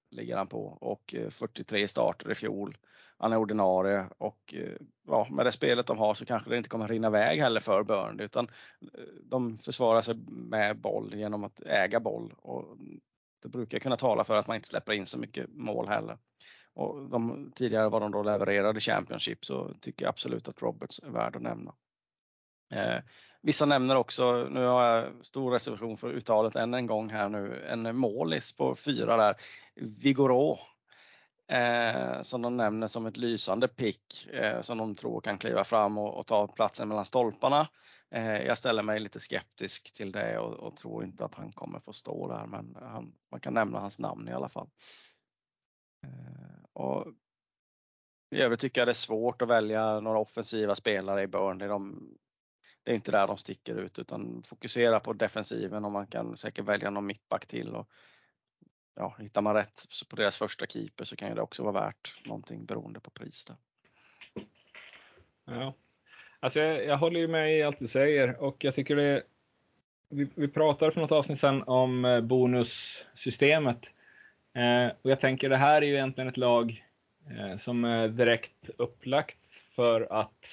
[0.09, 2.77] ligger han på och 43 starter i fjol.
[3.17, 6.69] Han är ordinarie och eh, ja, med det spelet de har så kanske det inte
[6.69, 8.47] kommer rinna iväg heller för Burnley utan
[8.81, 12.77] eh, de försvarar sig med boll genom att äga boll och
[13.43, 16.17] det brukar kunna tala för att man inte släpper in så mycket mål heller.
[16.73, 21.09] Och de, tidigare vad de då levererade Championship så tycker jag absolut att Roberts är
[21.09, 21.75] värd att nämna.
[22.73, 23.03] Eh,
[23.41, 27.65] vissa nämner också, nu har jag stor reservation för uttalet än en gång här nu,
[27.69, 29.35] en målis på fyra där,
[29.75, 30.59] Vigoro.
[31.47, 35.97] Eh, som de nämner som ett lysande pick eh, som de tror kan kliva fram
[35.97, 37.67] och, och ta platsen mellan stolparna.
[38.11, 41.79] Eh, jag ställer mig lite skeptisk till det och, och, tror inte att han kommer
[41.79, 44.69] få stå där men han, man kan nämna hans namn i alla fall.
[46.03, 47.07] Eh, och
[48.31, 51.67] I övrigt tycker jag det är svårt att välja några offensiva spelare i Burnley.
[51.67, 52.09] De,
[52.83, 56.65] det är inte där de sticker ut utan fokusera på defensiven och man kan säkert
[56.65, 57.75] välja någon mittback till.
[57.75, 57.89] Och,
[58.95, 62.65] ja, hittar man rätt på deras första keeper så kan det också vara värt någonting
[62.65, 63.45] beroende på pris.
[63.45, 63.55] Där.
[65.45, 65.73] Ja,
[66.39, 69.23] alltså jag, jag håller ju med i allt du säger och jag tycker det
[70.09, 73.79] vi, vi pratade för något avsnitt sedan om eh, bonussystemet.
[74.53, 76.85] Eh, och jag tänker det här är ju egentligen ett lag
[77.29, 79.37] eh, som är direkt upplagt
[79.75, 80.43] för att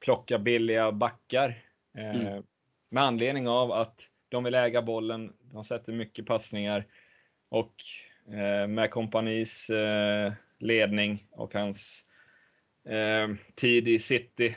[0.00, 1.62] plocka billiga backar.
[1.94, 2.42] Eh, mm.
[2.88, 6.86] Med anledning av att de vill äga bollen, de sätter mycket passningar
[7.50, 7.74] och
[8.32, 11.78] eh, med kompanis eh, ledning och hans
[12.88, 14.56] eh, tid i City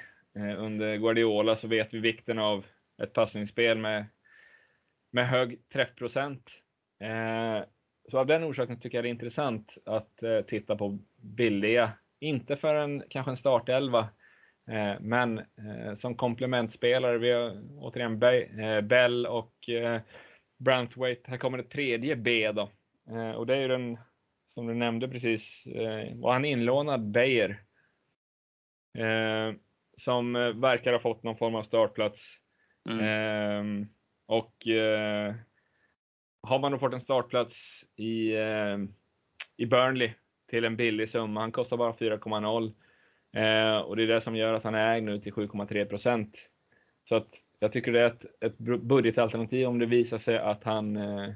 [0.58, 2.66] under Guardiola så vet vi vikten av
[3.04, 4.06] ett passningsspel med,
[5.12, 6.50] med hög träffprocent.
[8.12, 12.76] Så av den orsaken tycker jag det är intressant att titta på billiga, inte för
[12.76, 14.08] en kanske en startelva,
[15.00, 15.42] men
[16.00, 18.20] som komplementspelare, vi har återigen
[18.88, 19.70] Bell och
[20.58, 21.32] Brantwaite.
[21.32, 22.70] Här kommer det tredje B då.
[23.36, 23.98] Och det är ju den,
[24.54, 25.64] som du nämnde precis,
[26.14, 27.64] var han inlånad Beijer.
[29.98, 32.22] Som verkar ha fått någon form av startplats.
[32.90, 33.88] Mm.
[34.26, 34.56] Och
[36.44, 37.56] har man då fått en startplats
[37.96, 38.34] i,
[39.58, 40.14] i Burnley
[40.50, 42.74] till en billig summa, han kostar bara 4,0
[43.34, 46.36] Eh, och det är det som gör att han är ägd nu till 7,3 procent.
[47.10, 47.28] Så att
[47.60, 51.34] jag tycker det är ett, ett budgetalternativ om det visar sig att han, eh,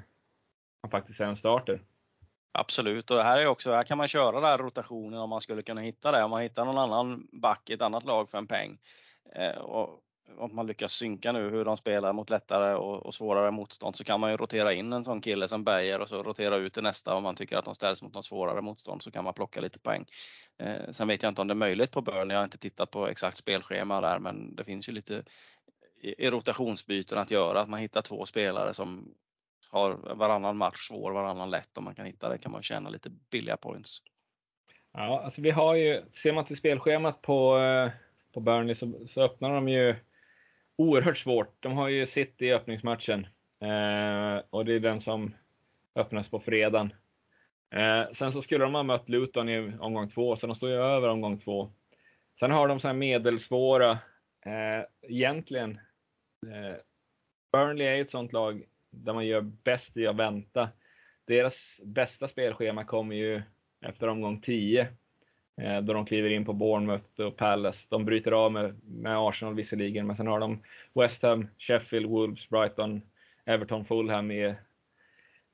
[0.82, 1.82] han faktiskt är en starter.
[2.52, 5.62] Absolut, och här är också, här kan man köra den här rotationen om man skulle
[5.62, 6.24] kunna hitta det.
[6.24, 8.78] Om man hittar någon annan back i ett annat lag för en peng.
[9.34, 10.02] Eh, och
[10.38, 14.04] om man lyckas synka nu hur de spelar mot lättare och, och, svårare motstånd så
[14.04, 16.82] kan man ju rotera in en sån kille som Beijer och så rotera ut det
[16.82, 19.60] nästa om man tycker att de ställs mot något svårare motstånd så kan man plocka
[19.60, 20.04] lite poäng.
[20.58, 22.30] Eh, sen vet jag inte om det är möjligt på Burn.
[22.30, 25.22] Jag har inte tittat på exakt spelschema där men det finns ju lite
[26.00, 27.60] i, i rotationsbyten att göra.
[27.60, 29.14] Att man hittar två spelare som
[29.68, 31.78] har varannan match svår, varannan lätt.
[31.78, 34.02] Om man kan hitta det kan man tjäna lite billiga points.
[34.92, 37.90] Ja, alltså vi har ju, ser man till spelschemat på, eh,
[38.32, 39.96] på Burnley så, så öppnar de ju
[40.76, 41.62] oerhört svårt.
[41.62, 43.26] De har ju City i öppningsmatchen
[43.60, 45.34] eh, och det är den som
[45.94, 46.92] öppnas på fredagen.
[47.74, 50.76] Eh, sen så skulle de ha mött Luton i omgång två, så de står ju
[50.76, 51.72] över omgång två.
[52.40, 53.90] Sen har de så här medelsvåra,
[54.46, 55.80] eh, egentligen,
[56.46, 56.76] eh,
[57.52, 60.68] Burnley är ju ett sånt lag där man gör bäst i att vänta.
[61.24, 63.42] Deras bästa spelschema kommer ju
[63.80, 64.88] efter omgång 10
[65.56, 67.86] eh, då de kliver in på Bournemouth och Palace.
[67.88, 70.62] De bryter av med, med Arsenal visserligen, men sen har de
[70.94, 73.02] West Ham, Sheffield, Wolves, Brighton,
[73.44, 74.54] Everton, Fulham i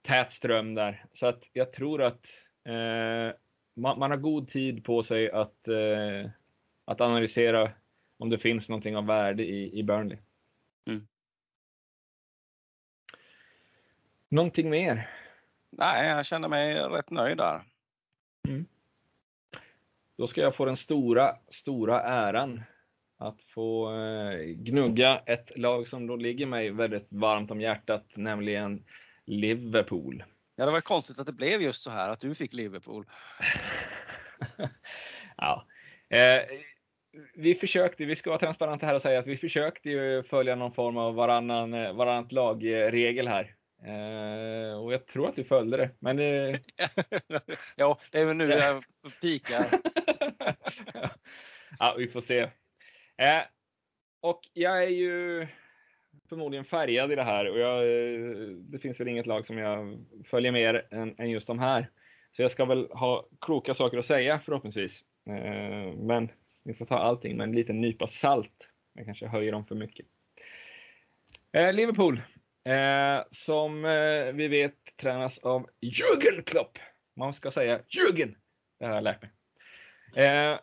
[0.03, 1.05] tät ström där.
[1.15, 2.27] Så att jag tror att
[2.65, 3.37] eh,
[3.75, 6.31] man, man, har god tid på sig att, eh,
[6.85, 7.71] att analysera
[8.19, 10.19] om det finns någonting av värde i, i Burnley.
[10.87, 11.07] Mm.
[14.35, 15.11] Någonting mer?
[15.71, 17.61] Nej, jag känner mig rätt nöjd där.
[18.49, 18.67] Mm.
[20.19, 22.63] Då ska jag få den stora, stora äran
[23.19, 28.85] att få eh, gnugga ett lag som då ligger mig väldigt varmt om hjärtat, nämligen
[29.25, 30.25] Liverpool.
[30.57, 33.07] Ja, det var konstigt att det blev just så här, att du fick Liverpool.
[35.37, 35.67] ja.
[36.09, 36.59] Eh,
[37.35, 40.75] vi försökte, vi ska vara transparenta här och säga att vi försökte ju följa någon
[40.75, 43.55] form av varannan, eh, varannat lag-regel här.
[43.83, 45.91] Uh, och jag tror att du följde det.
[45.99, 46.61] Men det...
[47.77, 48.85] ja, det är väl nu jag
[49.21, 49.67] pikar.
[51.79, 52.43] ja, vi får se.
[52.43, 53.43] Uh,
[54.21, 55.47] och jag är ju
[56.29, 57.85] förmodligen färgad i det här och jag,
[58.59, 61.91] det finns väl inget lag som jag följer mer än, än just de här.
[62.37, 64.93] Så jag ska väl ha kloka saker att säga förhoppningsvis.
[65.29, 66.29] Uh, men
[66.65, 68.69] vi får ta allting med en liten nypa salt.
[68.95, 70.07] Jag kanske höjer dem för mycket.
[71.73, 72.21] Liverpool
[72.65, 76.79] Eh, som eh, vi vet tränas av Jürgen Klopp.
[77.17, 78.35] Man ska säga Jürgen.
[78.79, 79.31] Det har jag lärt mig.
[80.27, 80.59] Eh,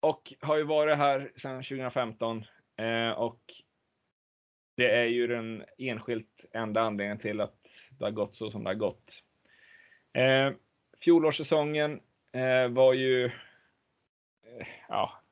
[0.00, 2.44] och har ju varit här sedan 2015
[2.76, 3.40] eh, och
[4.76, 7.56] det är ju den enskilt enda anledningen till att
[7.98, 9.10] det har gått så som det har gått.
[10.12, 10.52] Eh,
[11.04, 12.00] fjolårssäsongen
[12.32, 15.22] eh, var ju, eh, ja,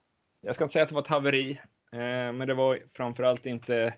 [0.41, 1.61] jag ska inte säga att det var ett haveri,
[1.93, 3.93] eh, men det var framförallt inte Eh,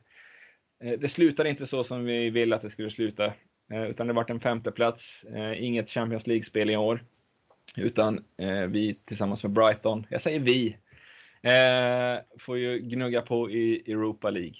[0.82, 3.26] Eh, det slutade inte så som vi ville att det skulle sluta,
[3.72, 5.24] eh, utan det vart en femteplats.
[5.24, 7.04] Eh, inget Champions League-spel i år,
[7.76, 8.24] utan
[8.68, 10.76] vi tillsammans med Brighton, jag säger vi,
[12.38, 14.54] får ju gnugga på i Europa League.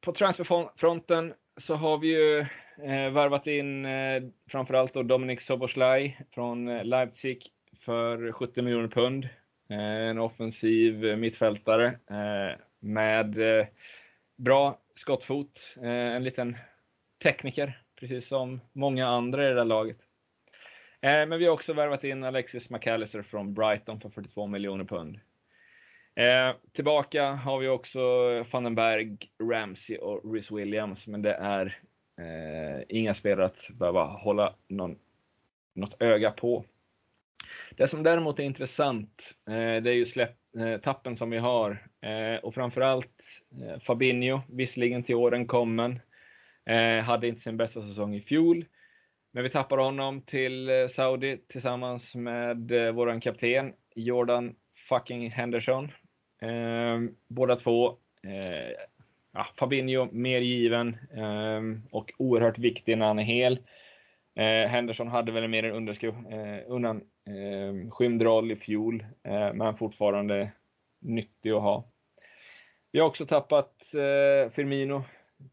[0.00, 2.46] På transferfronten så har vi ju
[3.10, 3.86] varvat in
[4.50, 7.46] framförallt då Dominic Soboslaj från Leipzig
[7.80, 9.28] för 70 miljoner pund.
[9.68, 11.98] En offensiv mittfältare
[12.80, 13.66] med eh,
[14.36, 16.56] bra skottfot, eh, en liten
[17.22, 19.98] tekniker, precis som många andra i det där laget.
[21.00, 25.20] Eh, men vi har också värvat in Alexis McAllister från Brighton för 42 miljoner pund.
[26.14, 28.00] Eh, tillbaka har vi också
[28.52, 31.80] van den Berg, Ramsey och Rhys Williams, men det är
[32.18, 34.98] eh, inga spelare att behöva hålla någon,
[35.74, 36.64] något öga på.
[37.76, 41.78] Det som däremot är intressant, eh, det är ju släpp, eh, tappen som vi har
[42.06, 43.20] Eh, och framförallt
[43.62, 46.00] eh, Fabinho, visserligen till åren kommen,
[46.66, 48.64] eh, hade inte sin bästa säsong i fjol.
[49.32, 54.54] Men vi tappar honom till eh, Saudi tillsammans med eh, våran kapten Jordan
[54.88, 55.84] fucking Henderson.
[56.42, 57.88] Eh, båda två,
[58.22, 58.76] eh,
[59.32, 63.58] ja, Fabinho mer given eh, och oerhört viktig när han är hel.
[64.34, 69.52] Eh, Henderson hade väl mer en underskriv, eh, undan eh, skymd roll i fjol, eh,
[69.52, 70.52] men fortfarande
[71.00, 71.84] nyttig att ha.
[72.92, 75.02] Vi har också tappat eh, Firmino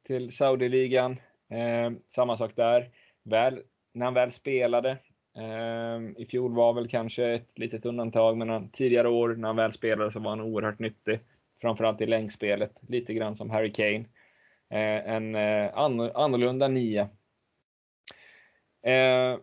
[0.08, 1.12] till Saudi-ligan.
[1.50, 2.90] Eh, samma sak där.
[3.24, 3.62] Väl,
[3.94, 4.98] när han väl spelade,
[5.38, 9.56] ehm, i fjol var väl kanske ett litet undantag, men han, tidigare år när han
[9.56, 11.20] väl spelade så var han oerhört nyttig.
[11.62, 14.06] Framförallt i längdspelet, lite grann som Harry Kane.
[14.70, 17.10] Eh, en eh, annorlunda nia.
[18.84, 19.40] Ehm,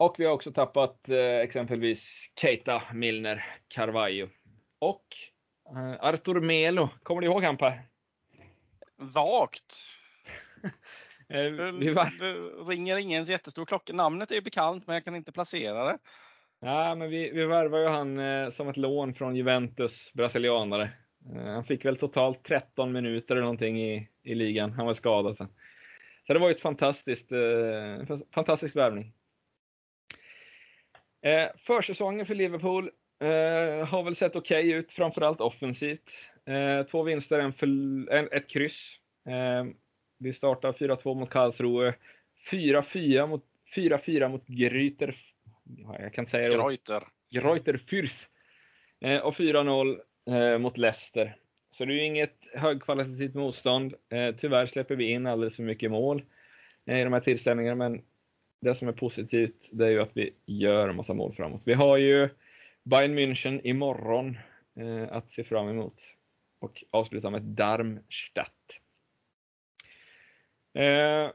[0.00, 4.28] Eh, och vi har också tappat eh, exempelvis Keita, Milner, Carvalho.
[4.78, 5.04] Och
[5.76, 7.82] Uh, Artur Melo, kommer du ihåg han Per?
[8.96, 9.74] Vagt.
[11.32, 12.18] Eh, vi var...
[12.18, 13.92] Det ringer ingen jättestor klocka.
[13.92, 15.98] Namnet är bekant, men jag kan inte placera det.
[16.60, 20.90] Ja, men vi, vi värvar ju han eh, som ett lån från Juventus, brasilianare.
[21.34, 24.72] Eh, han fick väl totalt 13 minuter eller någonting i, i ligan.
[24.72, 25.48] Han var skadad sen.
[26.26, 29.12] Så det var ju ett fantastiskt, eh, fantastisk värvning.
[31.22, 36.10] Eh, försäsongen för Liverpool eh, har väl sett okej okay ut, framförallt offensivt.
[36.46, 37.66] Eh, två vinster, en för,
[38.12, 38.96] en, ett kryss.
[39.28, 39.64] Eh,
[40.18, 41.94] vi startar 4-2 mot Karlsruhe.
[42.50, 43.44] 4-4 mot,
[43.76, 45.16] 4-4 mot Gryter.
[45.98, 46.56] Jag kan inte säga det.
[46.56, 47.02] Greuter.
[47.30, 48.26] Greuter Fürth.
[49.00, 51.36] Eh, och 4-0 eh, mot Leicester.
[51.72, 53.94] Så det är ju inget högkvalitativt motstånd.
[54.40, 56.22] Tyvärr släpper vi in alldeles för mycket mål
[56.86, 58.02] i de här tillställningarna, men
[58.60, 61.62] det som är positivt det är ju att vi gör en massa mål framåt.
[61.64, 62.28] Vi har ju
[62.84, 64.38] Bayern München imorgon
[64.80, 65.96] eh, att se fram emot
[66.60, 68.52] och avsluta med Darmstadt.
[70.74, 71.30] Eh,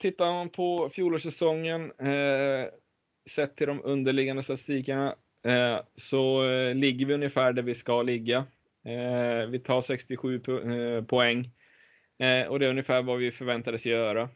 [0.00, 2.66] tittar man på fjolårssäsongen, eh,
[3.30, 5.16] sett till de underliggande statistikerna,
[5.46, 8.46] eh, så eh, ligger vi ungefär där vi ska ligga.
[8.84, 11.50] Eh, vi tar 67 po eh, poäng
[12.18, 14.28] eh, och det är ungefär vad vi förväntades göra.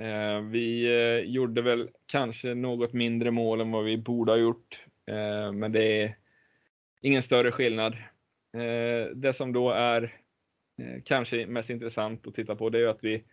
[0.00, 4.84] Eh, vi eh, gjorde väl kanske något mindre mål än vad vi borde ha gjort,
[5.06, 6.16] eh, men det är
[7.00, 7.96] ingen större skillnad.
[9.14, 10.14] det som då är
[11.04, 13.24] kanske mest intressant att titta på det är att vi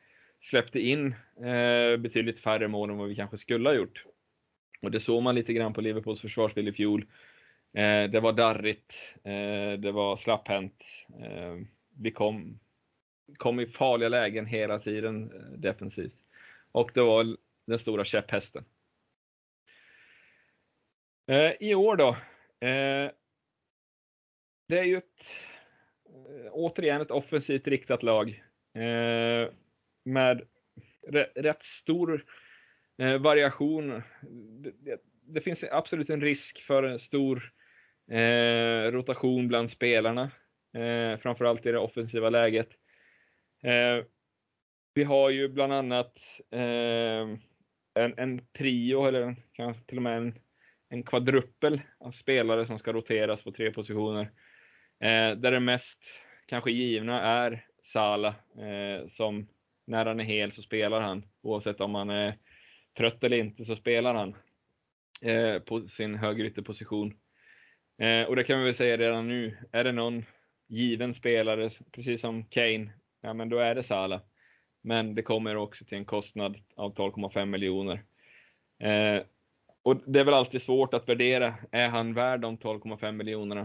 [0.41, 4.03] släppte in eh, betydligt färre mål än vad vi kanske skulle ha gjort.
[4.81, 7.05] Och det såg man lite grann på Liverpools försvarsspel i fjol.
[7.73, 10.83] Eh, det var darrigt, eh, det var slapphänt.
[11.19, 11.55] Eh,
[11.99, 12.59] vi kom,
[13.37, 16.26] kom i farliga lägen hela tiden eh, defensivt.
[16.71, 18.65] Och det var den stora käpphästen.
[21.27, 22.09] Eh, I år då.
[22.67, 23.11] Eh,
[24.67, 25.21] det är ju ett,
[26.05, 29.51] eh, återigen ett offensivt riktat lag eh,
[30.05, 30.47] med
[31.35, 32.25] rätt stor
[32.97, 34.01] eh, variation.
[34.61, 37.53] Det, det, det, finns absolut en risk för en stor
[38.11, 40.31] eh, rotation bland spelarna,
[40.73, 42.69] eh, framförallt i det offensiva läget.
[44.97, 46.13] Vi har ju bland annat
[46.51, 47.37] eh,
[48.03, 50.39] en, en, trio, eller kanske till och med en,
[50.89, 54.21] en kvadruppel av spelare som ska roteras på tre positioner.
[54.99, 55.97] Eh, där det mest
[56.47, 59.47] kanske givna är Sala eh, som
[59.87, 61.23] när han är hel så spelar han.
[61.41, 62.37] Oavsett om han är
[62.97, 64.35] trött eller inte så spelar han
[65.21, 67.13] eh, på sin högerytterposition.
[68.01, 69.57] Eh, och det kan vi väl säga redan nu.
[69.71, 70.25] Är det någon
[70.67, 72.89] given spelare, precis som Kane,
[73.21, 74.21] ja men då är det Salah.
[74.87, 78.03] Men det kommer också till en kostnad av 12,5 miljoner.
[78.79, 79.23] Eh,
[79.83, 81.55] och det är väl alltid svårt att värdera.
[81.71, 83.61] Är han värd de 12,5 miljonerna?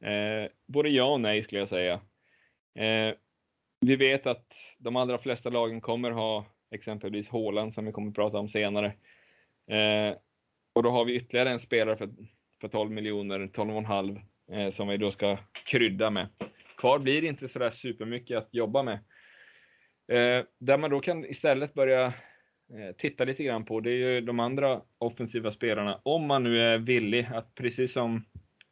[0.00, 1.94] Eh, både ja och nej skulle jag säga.
[2.74, 3.14] Eh,
[3.80, 4.46] vi vet att
[4.78, 8.86] de allra flesta lagen kommer ha exempelvis Håland som vi kommer att prata om senare.
[9.70, 10.16] Eh,
[10.72, 12.08] och då har vi ytterligare en spelare för,
[12.60, 14.20] för 12 miljoner, 12,5
[14.52, 16.28] eh, som vi då ska krydda med.
[16.76, 18.98] Kvar blir inte sådär supermycket att jobba med.
[20.12, 24.20] Eh, där man då kan istället börja eh, titta lite grann på, det är ju
[24.20, 26.00] de andra offensiva spelarna.
[26.02, 28.24] Om man nu är villig att precis som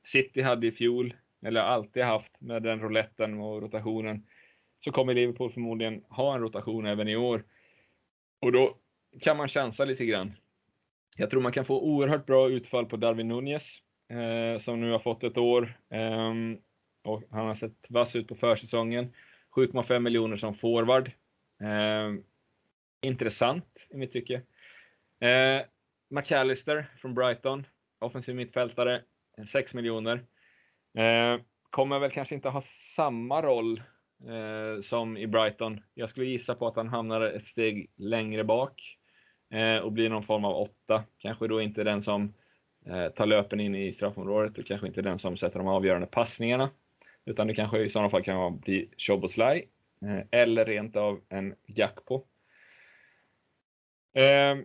[0.05, 4.27] City hade i fjol, eller alltid haft med den rouletten och rotationen,
[4.85, 7.45] så kommer Liverpool förmodligen ha en rotation även i år.
[8.41, 8.77] Och då
[9.21, 10.33] kan man chansa lite grann.
[11.17, 13.63] Jag tror man kan få oerhört bra utfall på Darwin Nunez,
[14.09, 15.79] eh, som nu har fått ett år.
[15.91, 16.35] Eh,
[17.05, 19.13] och han har sett vass ut på försäsongen.
[19.51, 21.11] 7,5 miljoner som forward.
[21.61, 22.15] Eh,
[23.01, 24.43] intressant i mitt tycke.
[25.21, 25.63] Eh,
[26.09, 27.67] McAllister från Brighton,
[27.99, 29.03] offensiv mittfältare,
[29.53, 30.25] 6 miljoner.
[30.95, 32.63] Eh, kommer väl kanske inte ha
[32.97, 33.83] samma roll
[34.29, 35.81] eh, som i Brighton.
[35.95, 38.99] Jag skulle gissa på att han hamnar ett steg längre bak
[39.51, 41.05] eh, och blir någon form av åtta.
[41.19, 42.35] Kanske då inte den som
[42.87, 46.71] eh, tar löpen in i straffområdet och kanske inte den som sätter de avgörande passningarna.
[47.25, 49.69] Utan det kanske i sådana fall kan bli Choboslaj
[50.07, 52.27] Eh, eller rent av en Gakpo.
[54.15, 54.59] Eh,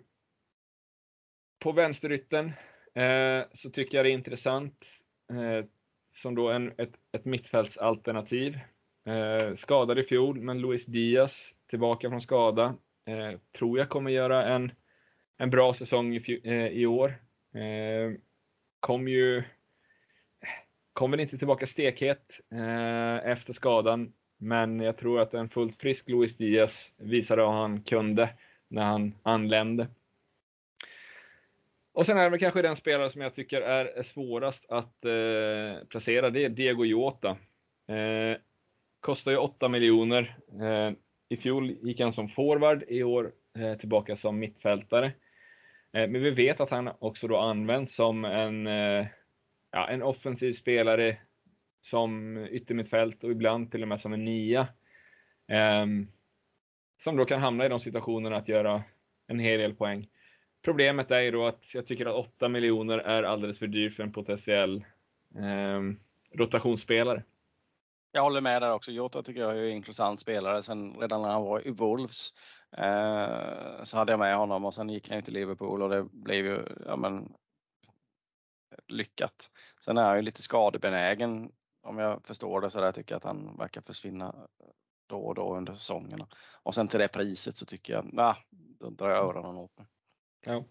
[1.59, 2.51] på vänsterytten
[2.93, 4.83] eh, så tycker jag det är intressant
[5.29, 5.65] eh,
[6.21, 8.59] som då en, ett, ett mittfältsalternativ
[9.07, 11.31] Eh, skadad i fjol, men Luis Diaz
[11.69, 12.75] tillbaka från skada.
[13.05, 14.71] Eh, tror jag kommer göra en,
[15.37, 17.09] en bra säsong i, eh, i år.
[17.53, 18.19] Eh,
[18.79, 19.43] kom ju
[20.93, 26.09] kom väl inte tillbaka stekhet eh, efter skadan, men jag tror att en fullt frisk
[26.09, 28.29] Luis Diaz visade vad han kunde
[28.67, 29.87] när han anlände.
[31.93, 36.29] Och sen är det kanske den spelare som jag tycker är svårast att eh, placera,
[36.29, 37.37] det är Diego Jota.
[37.87, 38.37] Eh,
[38.99, 40.37] Kostar ju 8 miljoner.
[40.61, 40.91] Eh,
[41.29, 45.05] I fjol gick han som forward, i år eh, tillbaka som mittfältare.
[45.93, 49.05] Eh, men vi vet att han också då används som en, eh,
[49.71, 51.17] ja, en offensiv spelare
[51.89, 54.67] som yttermittfält och ibland till och med som en nia.
[55.47, 56.07] Ehm,
[57.03, 58.83] som då kan hamna i de situationerna att göra
[59.27, 60.09] en hel del poäng.
[60.61, 64.03] Problemet är ju då att jag tycker att 8 miljoner är alldeles för dyrt för
[64.03, 64.85] en potentiell
[65.35, 65.81] eh,
[66.33, 67.23] rotationsspelare.
[68.11, 68.91] Jag håller med där också.
[68.91, 70.63] Jota tycker jag är en intressant spelare.
[70.63, 72.33] Sen redan när han var i Wolves
[72.77, 76.45] eh, så hade jag med honom och sen gick han till Liverpool och det blev
[76.45, 77.33] ju ja, men,
[78.87, 79.51] lyckat.
[79.85, 81.51] Sen är han ju lite skadebenägen
[81.85, 82.85] om jag förstår det så där.
[82.85, 84.35] Jag tycker att han verkar försvinna
[85.07, 86.27] då och då under säsongerna.
[86.63, 88.37] Och sen till det priset så tycker jag, nah,
[88.79, 89.87] då drar jag öronen åt mig.
[90.45, 90.65] Ja.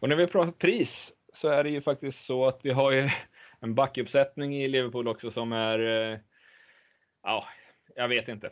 [0.00, 3.10] Och när vi pratar pris så är det ju faktiskt så att vi har ju
[3.60, 6.18] en backuppsättning i Liverpool också som är, eh,
[7.22, 7.46] ja,
[7.94, 8.50] jag vet inte.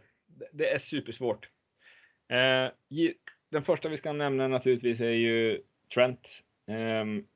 [0.53, 1.49] Det är supersvårt.
[2.29, 2.71] Eh,
[3.51, 5.63] den första vi ska nämna naturligtvis är ju
[5.95, 6.27] Trent.
[6.67, 7.27] Ehm,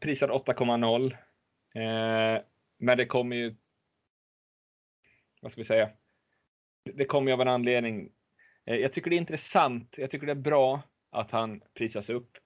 [0.00, 1.16] prisad 8,0.
[1.74, 2.42] Eh,
[2.78, 3.54] men det kommer ju,
[5.40, 5.90] vad ska vi säga,
[6.84, 8.10] det kommer ju av en anledning.
[8.66, 12.36] Eh, jag tycker det är intressant, jag tycker det är bra att han prisas upp.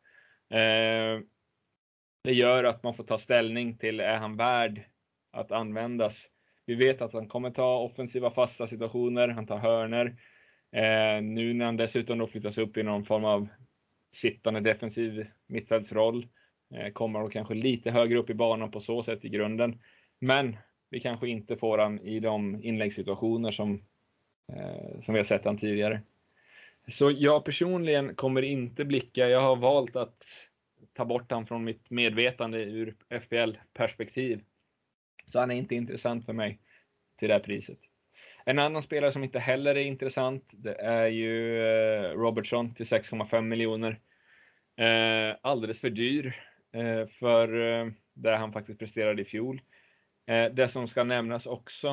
[0.51, 1.21] Eh,
[2.25, 4.85] det gör att man får ta ställning till, är han värd
[5.31, 6.15] att användas?
[6.67, 10.07] Vi vet att han kommer ta offensiva fasta situationer, han tar hörner.
[10.73, 13.49] Eh, nu när han dessutom då flyttas upp i någon form av
[14.15, 16.27] sittande defensiv mittfältsroll
[16.93, 19.81] kommer han kanske lite högre upp i banan på så sätt i grunden.
[20.19, 20.57] Men
[20.95, 23.83] vi kanske inte får han i de inläggssituationer som,
[24.53, 26.01] eh, som vi har sett han tidigare.
[26.89, 30.25] Så jag personligen kommer inte blicka, jag har valt att
[30.93, 34.41] ta bort han från mitt medvetande ur FPL-perspektiv.
[35.33, 36.59] Så han är inte intressant för mig
[37.19, 37.79] till det här priset.
[38.45, 43.41] En annan spelare som inte heller är intressant, det är ju eh, Robertson till 6,5
[43.43, 44.01] miljoner.
[44.77, 46.37] Eh, alldeles för dyr
[46.73, 49.61] eh, för eh, det han faktiskt presterade i fjol.
[50.27, 51.89] Eh, det som ska nämnas också,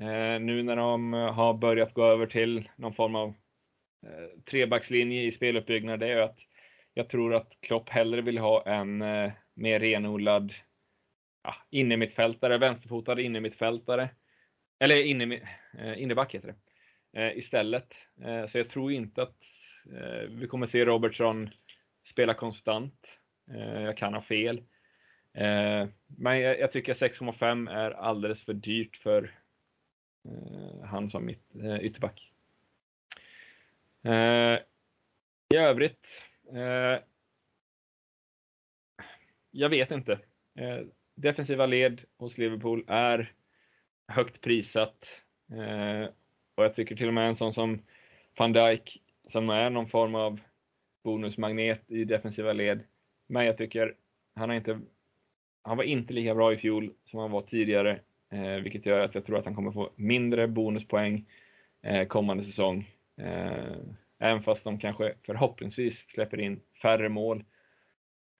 [0.00, 3.28] eh, nu när de eh, har börjat gå över till någon form av
[4.06, 6.38] eh, trebackslinje i speluppbyggnad det är att
[6.94, 10.54] jag tror att Klopp hellre vill ha en eh, mer renodlad
[11.42, 14.08] ja, innermittfältare, vänsterfotad innermittfältare.
[14.78, 15.34] Eller inne,
[15.78, 16.54] eh, innerback heter
[17.12, 17.22] det.
[17.22, 17.94] Eh, istället.
[18.22, 19.36] Eh, så jag tror inte att
[19.92, 21.50] eh, vi kommer se Robertson
[22.10, 23.06] spela konstant.
[23.54, 24.62] Eh, jag kan ha fel.
[25.36, 29.34] Eh, men jag, jag tycker 6,5 är alldeles för dyrt för
[30.24, 32.32] eh, han som mitt eh, ytterback.
[34.04, 34.58] Eh,
[35.54, 36.06] I övrigt,
[36.52, 37.02] eh,
[39.50, 40.12] jag vet inte.
[40.54, 40.80] Eh,
[41.14, 43.32] defensiva led hos Liverpool är
[44.08, 45.04] högt prissatt.
[45.52, 46.08] Eh,
[46.54, 47.82] och jag tycker till och med en sån som
[48.38, 50.40] van Dijk, som är någon form av
[51.04, 52.80] bonusmagnet i defensiva led.
[53.26, 53.96] Men jag tycker
[54.34, 54.80] han har inte,
[55.66, 58.00] han var inte lika bra i fjol som han var tidigare,
[58.32, 61.28] eh, vilket gör att jag tror att han kommer få mindre bonuspoäng
[61.82, 62.90] eh, kommande säsong.
[63.16, 63.76] Eh,
[64.18, 67.44] även fast de kanske förhoppningsvis släpper in färre mål.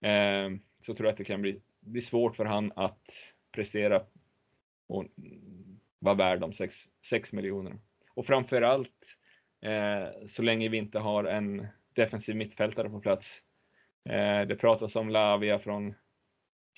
[0.01, 0.49] Eh,
[0.85, 3.09] så tror jag att det kan bli, bli svårt för han att
[3.51, 4.01] prestera
[4.87, 5.05] och
[5.99, 6.53] vara värd de
[7.09, 7.75] 6 miljonerna.
[8.13, 9.05] Och framförallt
[9.61, 13.27] eh, så länge vi inte har en defensiv mittfältare på plats.
[14.09, 15.93] Eh, det pratas om Lavia från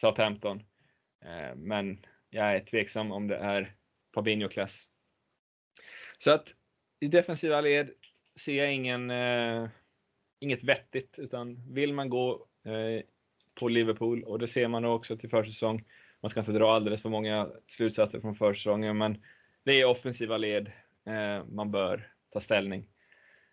[0.02, 0.64] Southampton.
[1.26, 3.76] Eh, men jag är tveksam om det är
[4.16, 4.74] Fabinho-klass.
[6.24, 6.48] Så att
[7.00, 7.90] i defensiva led
[8.40, 9.70] ser jag ingen, eh,
[10.40, 13.04] inget vettigt, utan vill man gå eh,
[13.54, 15.86] på Liverpool, och det ser man också till försäsong,
[16.22, 19.24] man ska inte dra alldeles för många slutsatser från försäsongen, men
[19.64, 20.72] det är offensiva led
[21.06, 22.86] eh, man bör ta ställning.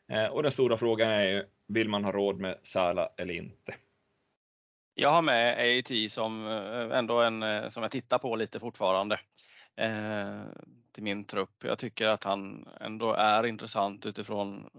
[0.09, 3.74] Eh, och den stora frågan är ju, vill man ha råd med Sala eller inte?
[4.99, 9.20] Jag har med AIT som eh, ändå en eh, som jag tittar på lite fortfarande
[9.76, 10.42] eh,
[10.92, 11.64] till min trupp.
[11.64, 14.70] Jag tycker att han ändå är intressant utifrån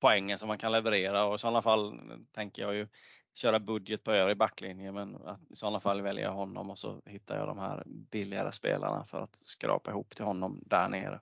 [0.00, 2.00] poängen som man kan leverera och i sådana fall
[2.32, 2.88] tänker jag ju
[3.34, 7.02] köra budget på övrig backlinje men att i sådana fall väljer jag honom och så
[7.06, 11.20] hittar jag de här billigare spelarna för att skrapa ihop till honom där nere.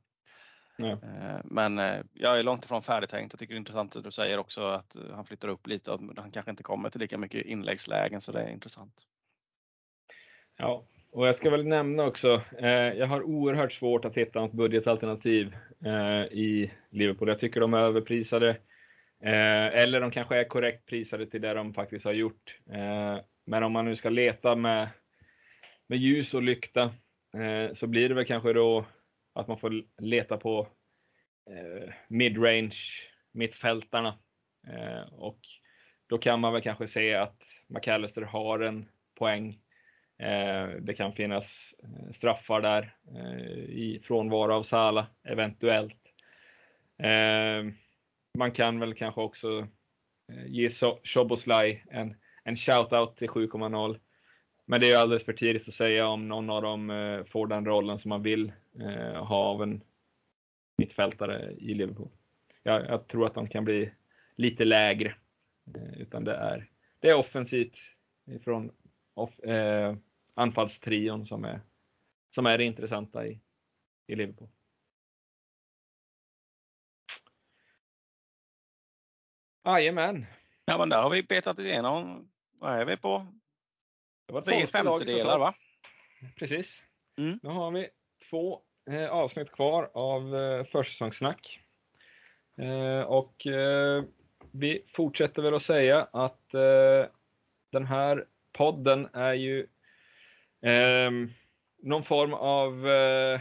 [0.81, 0.93] Ja.
[0.93, 3.33] Eh, men eh, jag är långt ifrån färdigtänkt.
[3.33, 6.01] Jag tycker det är intressant att du säger också att han flyttar upp lite och
[6.17, 9.07] han kanske inte kommer till lika mycket inläggslägen så det är intressant.
[10.57, 14.53] Ja, och jag ska väl nämna också, eh, jag har oerhört svårt att hitta något
[14.53, 17.29] budgetalternativ eh, i Liverpool.
[17.29, 18.49] Jag tycker de är överprisade.
[19.23, 22.59] Eh, eller de kanske är korrekt prisade till det de faktiskt har gjort.
[22.71, 24.89] Eh, men om man nu ska leta med,
[25.87, 26.83] med ljus och lykta
[27.35, 28.85] eh, så blir det väl kanske då
[29.33, 30.69] att man får leta på
[31.51, 32.77] eh, midrange
[33.33, 34.19] mittfältarna.
[34.69, 35.41] Eh, och
[36.07, 39.59] då kan man väl kanske se att McAllister har en poäng.
[40.19, 41.45] Eh, det kan finnas
[41.83, 46.01] eh, straffar där eh, i frånvaro av Sala eventuellt.
[46.99, 47.73] Eh,
[48.39, 49.69] man kan väl kanske också
[50.33, 50.71] eh, ge
[51.05, 54.01] Shoboslaj en, en shout-out till 7,0.
[54.67, 57.99] Men det är alldeles för tidigt att säga om någon av dem får den rollen
[57.99, 58.53] som man vill
[59.15, 59.83] ha av en
[60.77, 62.11] mittfältare i Liverpool.
[62.63, 63.93] Jag, jag tror att de kan bli
[64.37, 65.15] lite lägre.
[65.97, 67.77] Utan det är, det är offensivt
[68.45, 68.73] från
[69.15, 69.97] off, eh,
[70.35, 71.61] anfallstrion som är,
[72.35, 73.41] som är det intressanta i,
[74.07, 74.49] i Liverpool.
[79.65, 80.27] Jajamän.
[80.65, 82.29] Ja, men där har vi petat igenom.
[82.53, 83.27] Vad är vi på?
[84.27, 85.55] Det var tre femtedelar va?
[86.37, 86.83] Precis.
[87.19, 87.41] Mm.
[87.43, 87.89] Nu har vi
[88.31, 88.61] två
[88.91, 91.61] eh, avsnitt kvar av eh, försäsongssnack.
[92.59, 94.05] Eh, och eh,
[94.53, 97.07] vi fortsätter väl att säga att eh,
[97.73, 99.67] den här podden är ju
[100.63, 101.11] eh,
[101.83, 103.41] någon form av eh,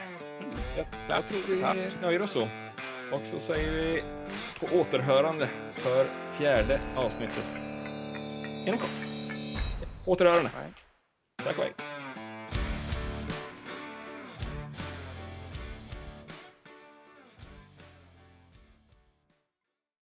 [0.77, 2.43] Jag, jag tror vi nöjer oss så.
[3.13, 4.03] Och så säger vi
[4.61, 6.07] på återhörande för
[6.39, 7.45] fjärde avsnittet.
[8.67, 8.91] Inom kort.
[9.83, 10.09] Yes.
[10.09, 10.51] Återhörande.
[11.45, 11.86] Tack och hej.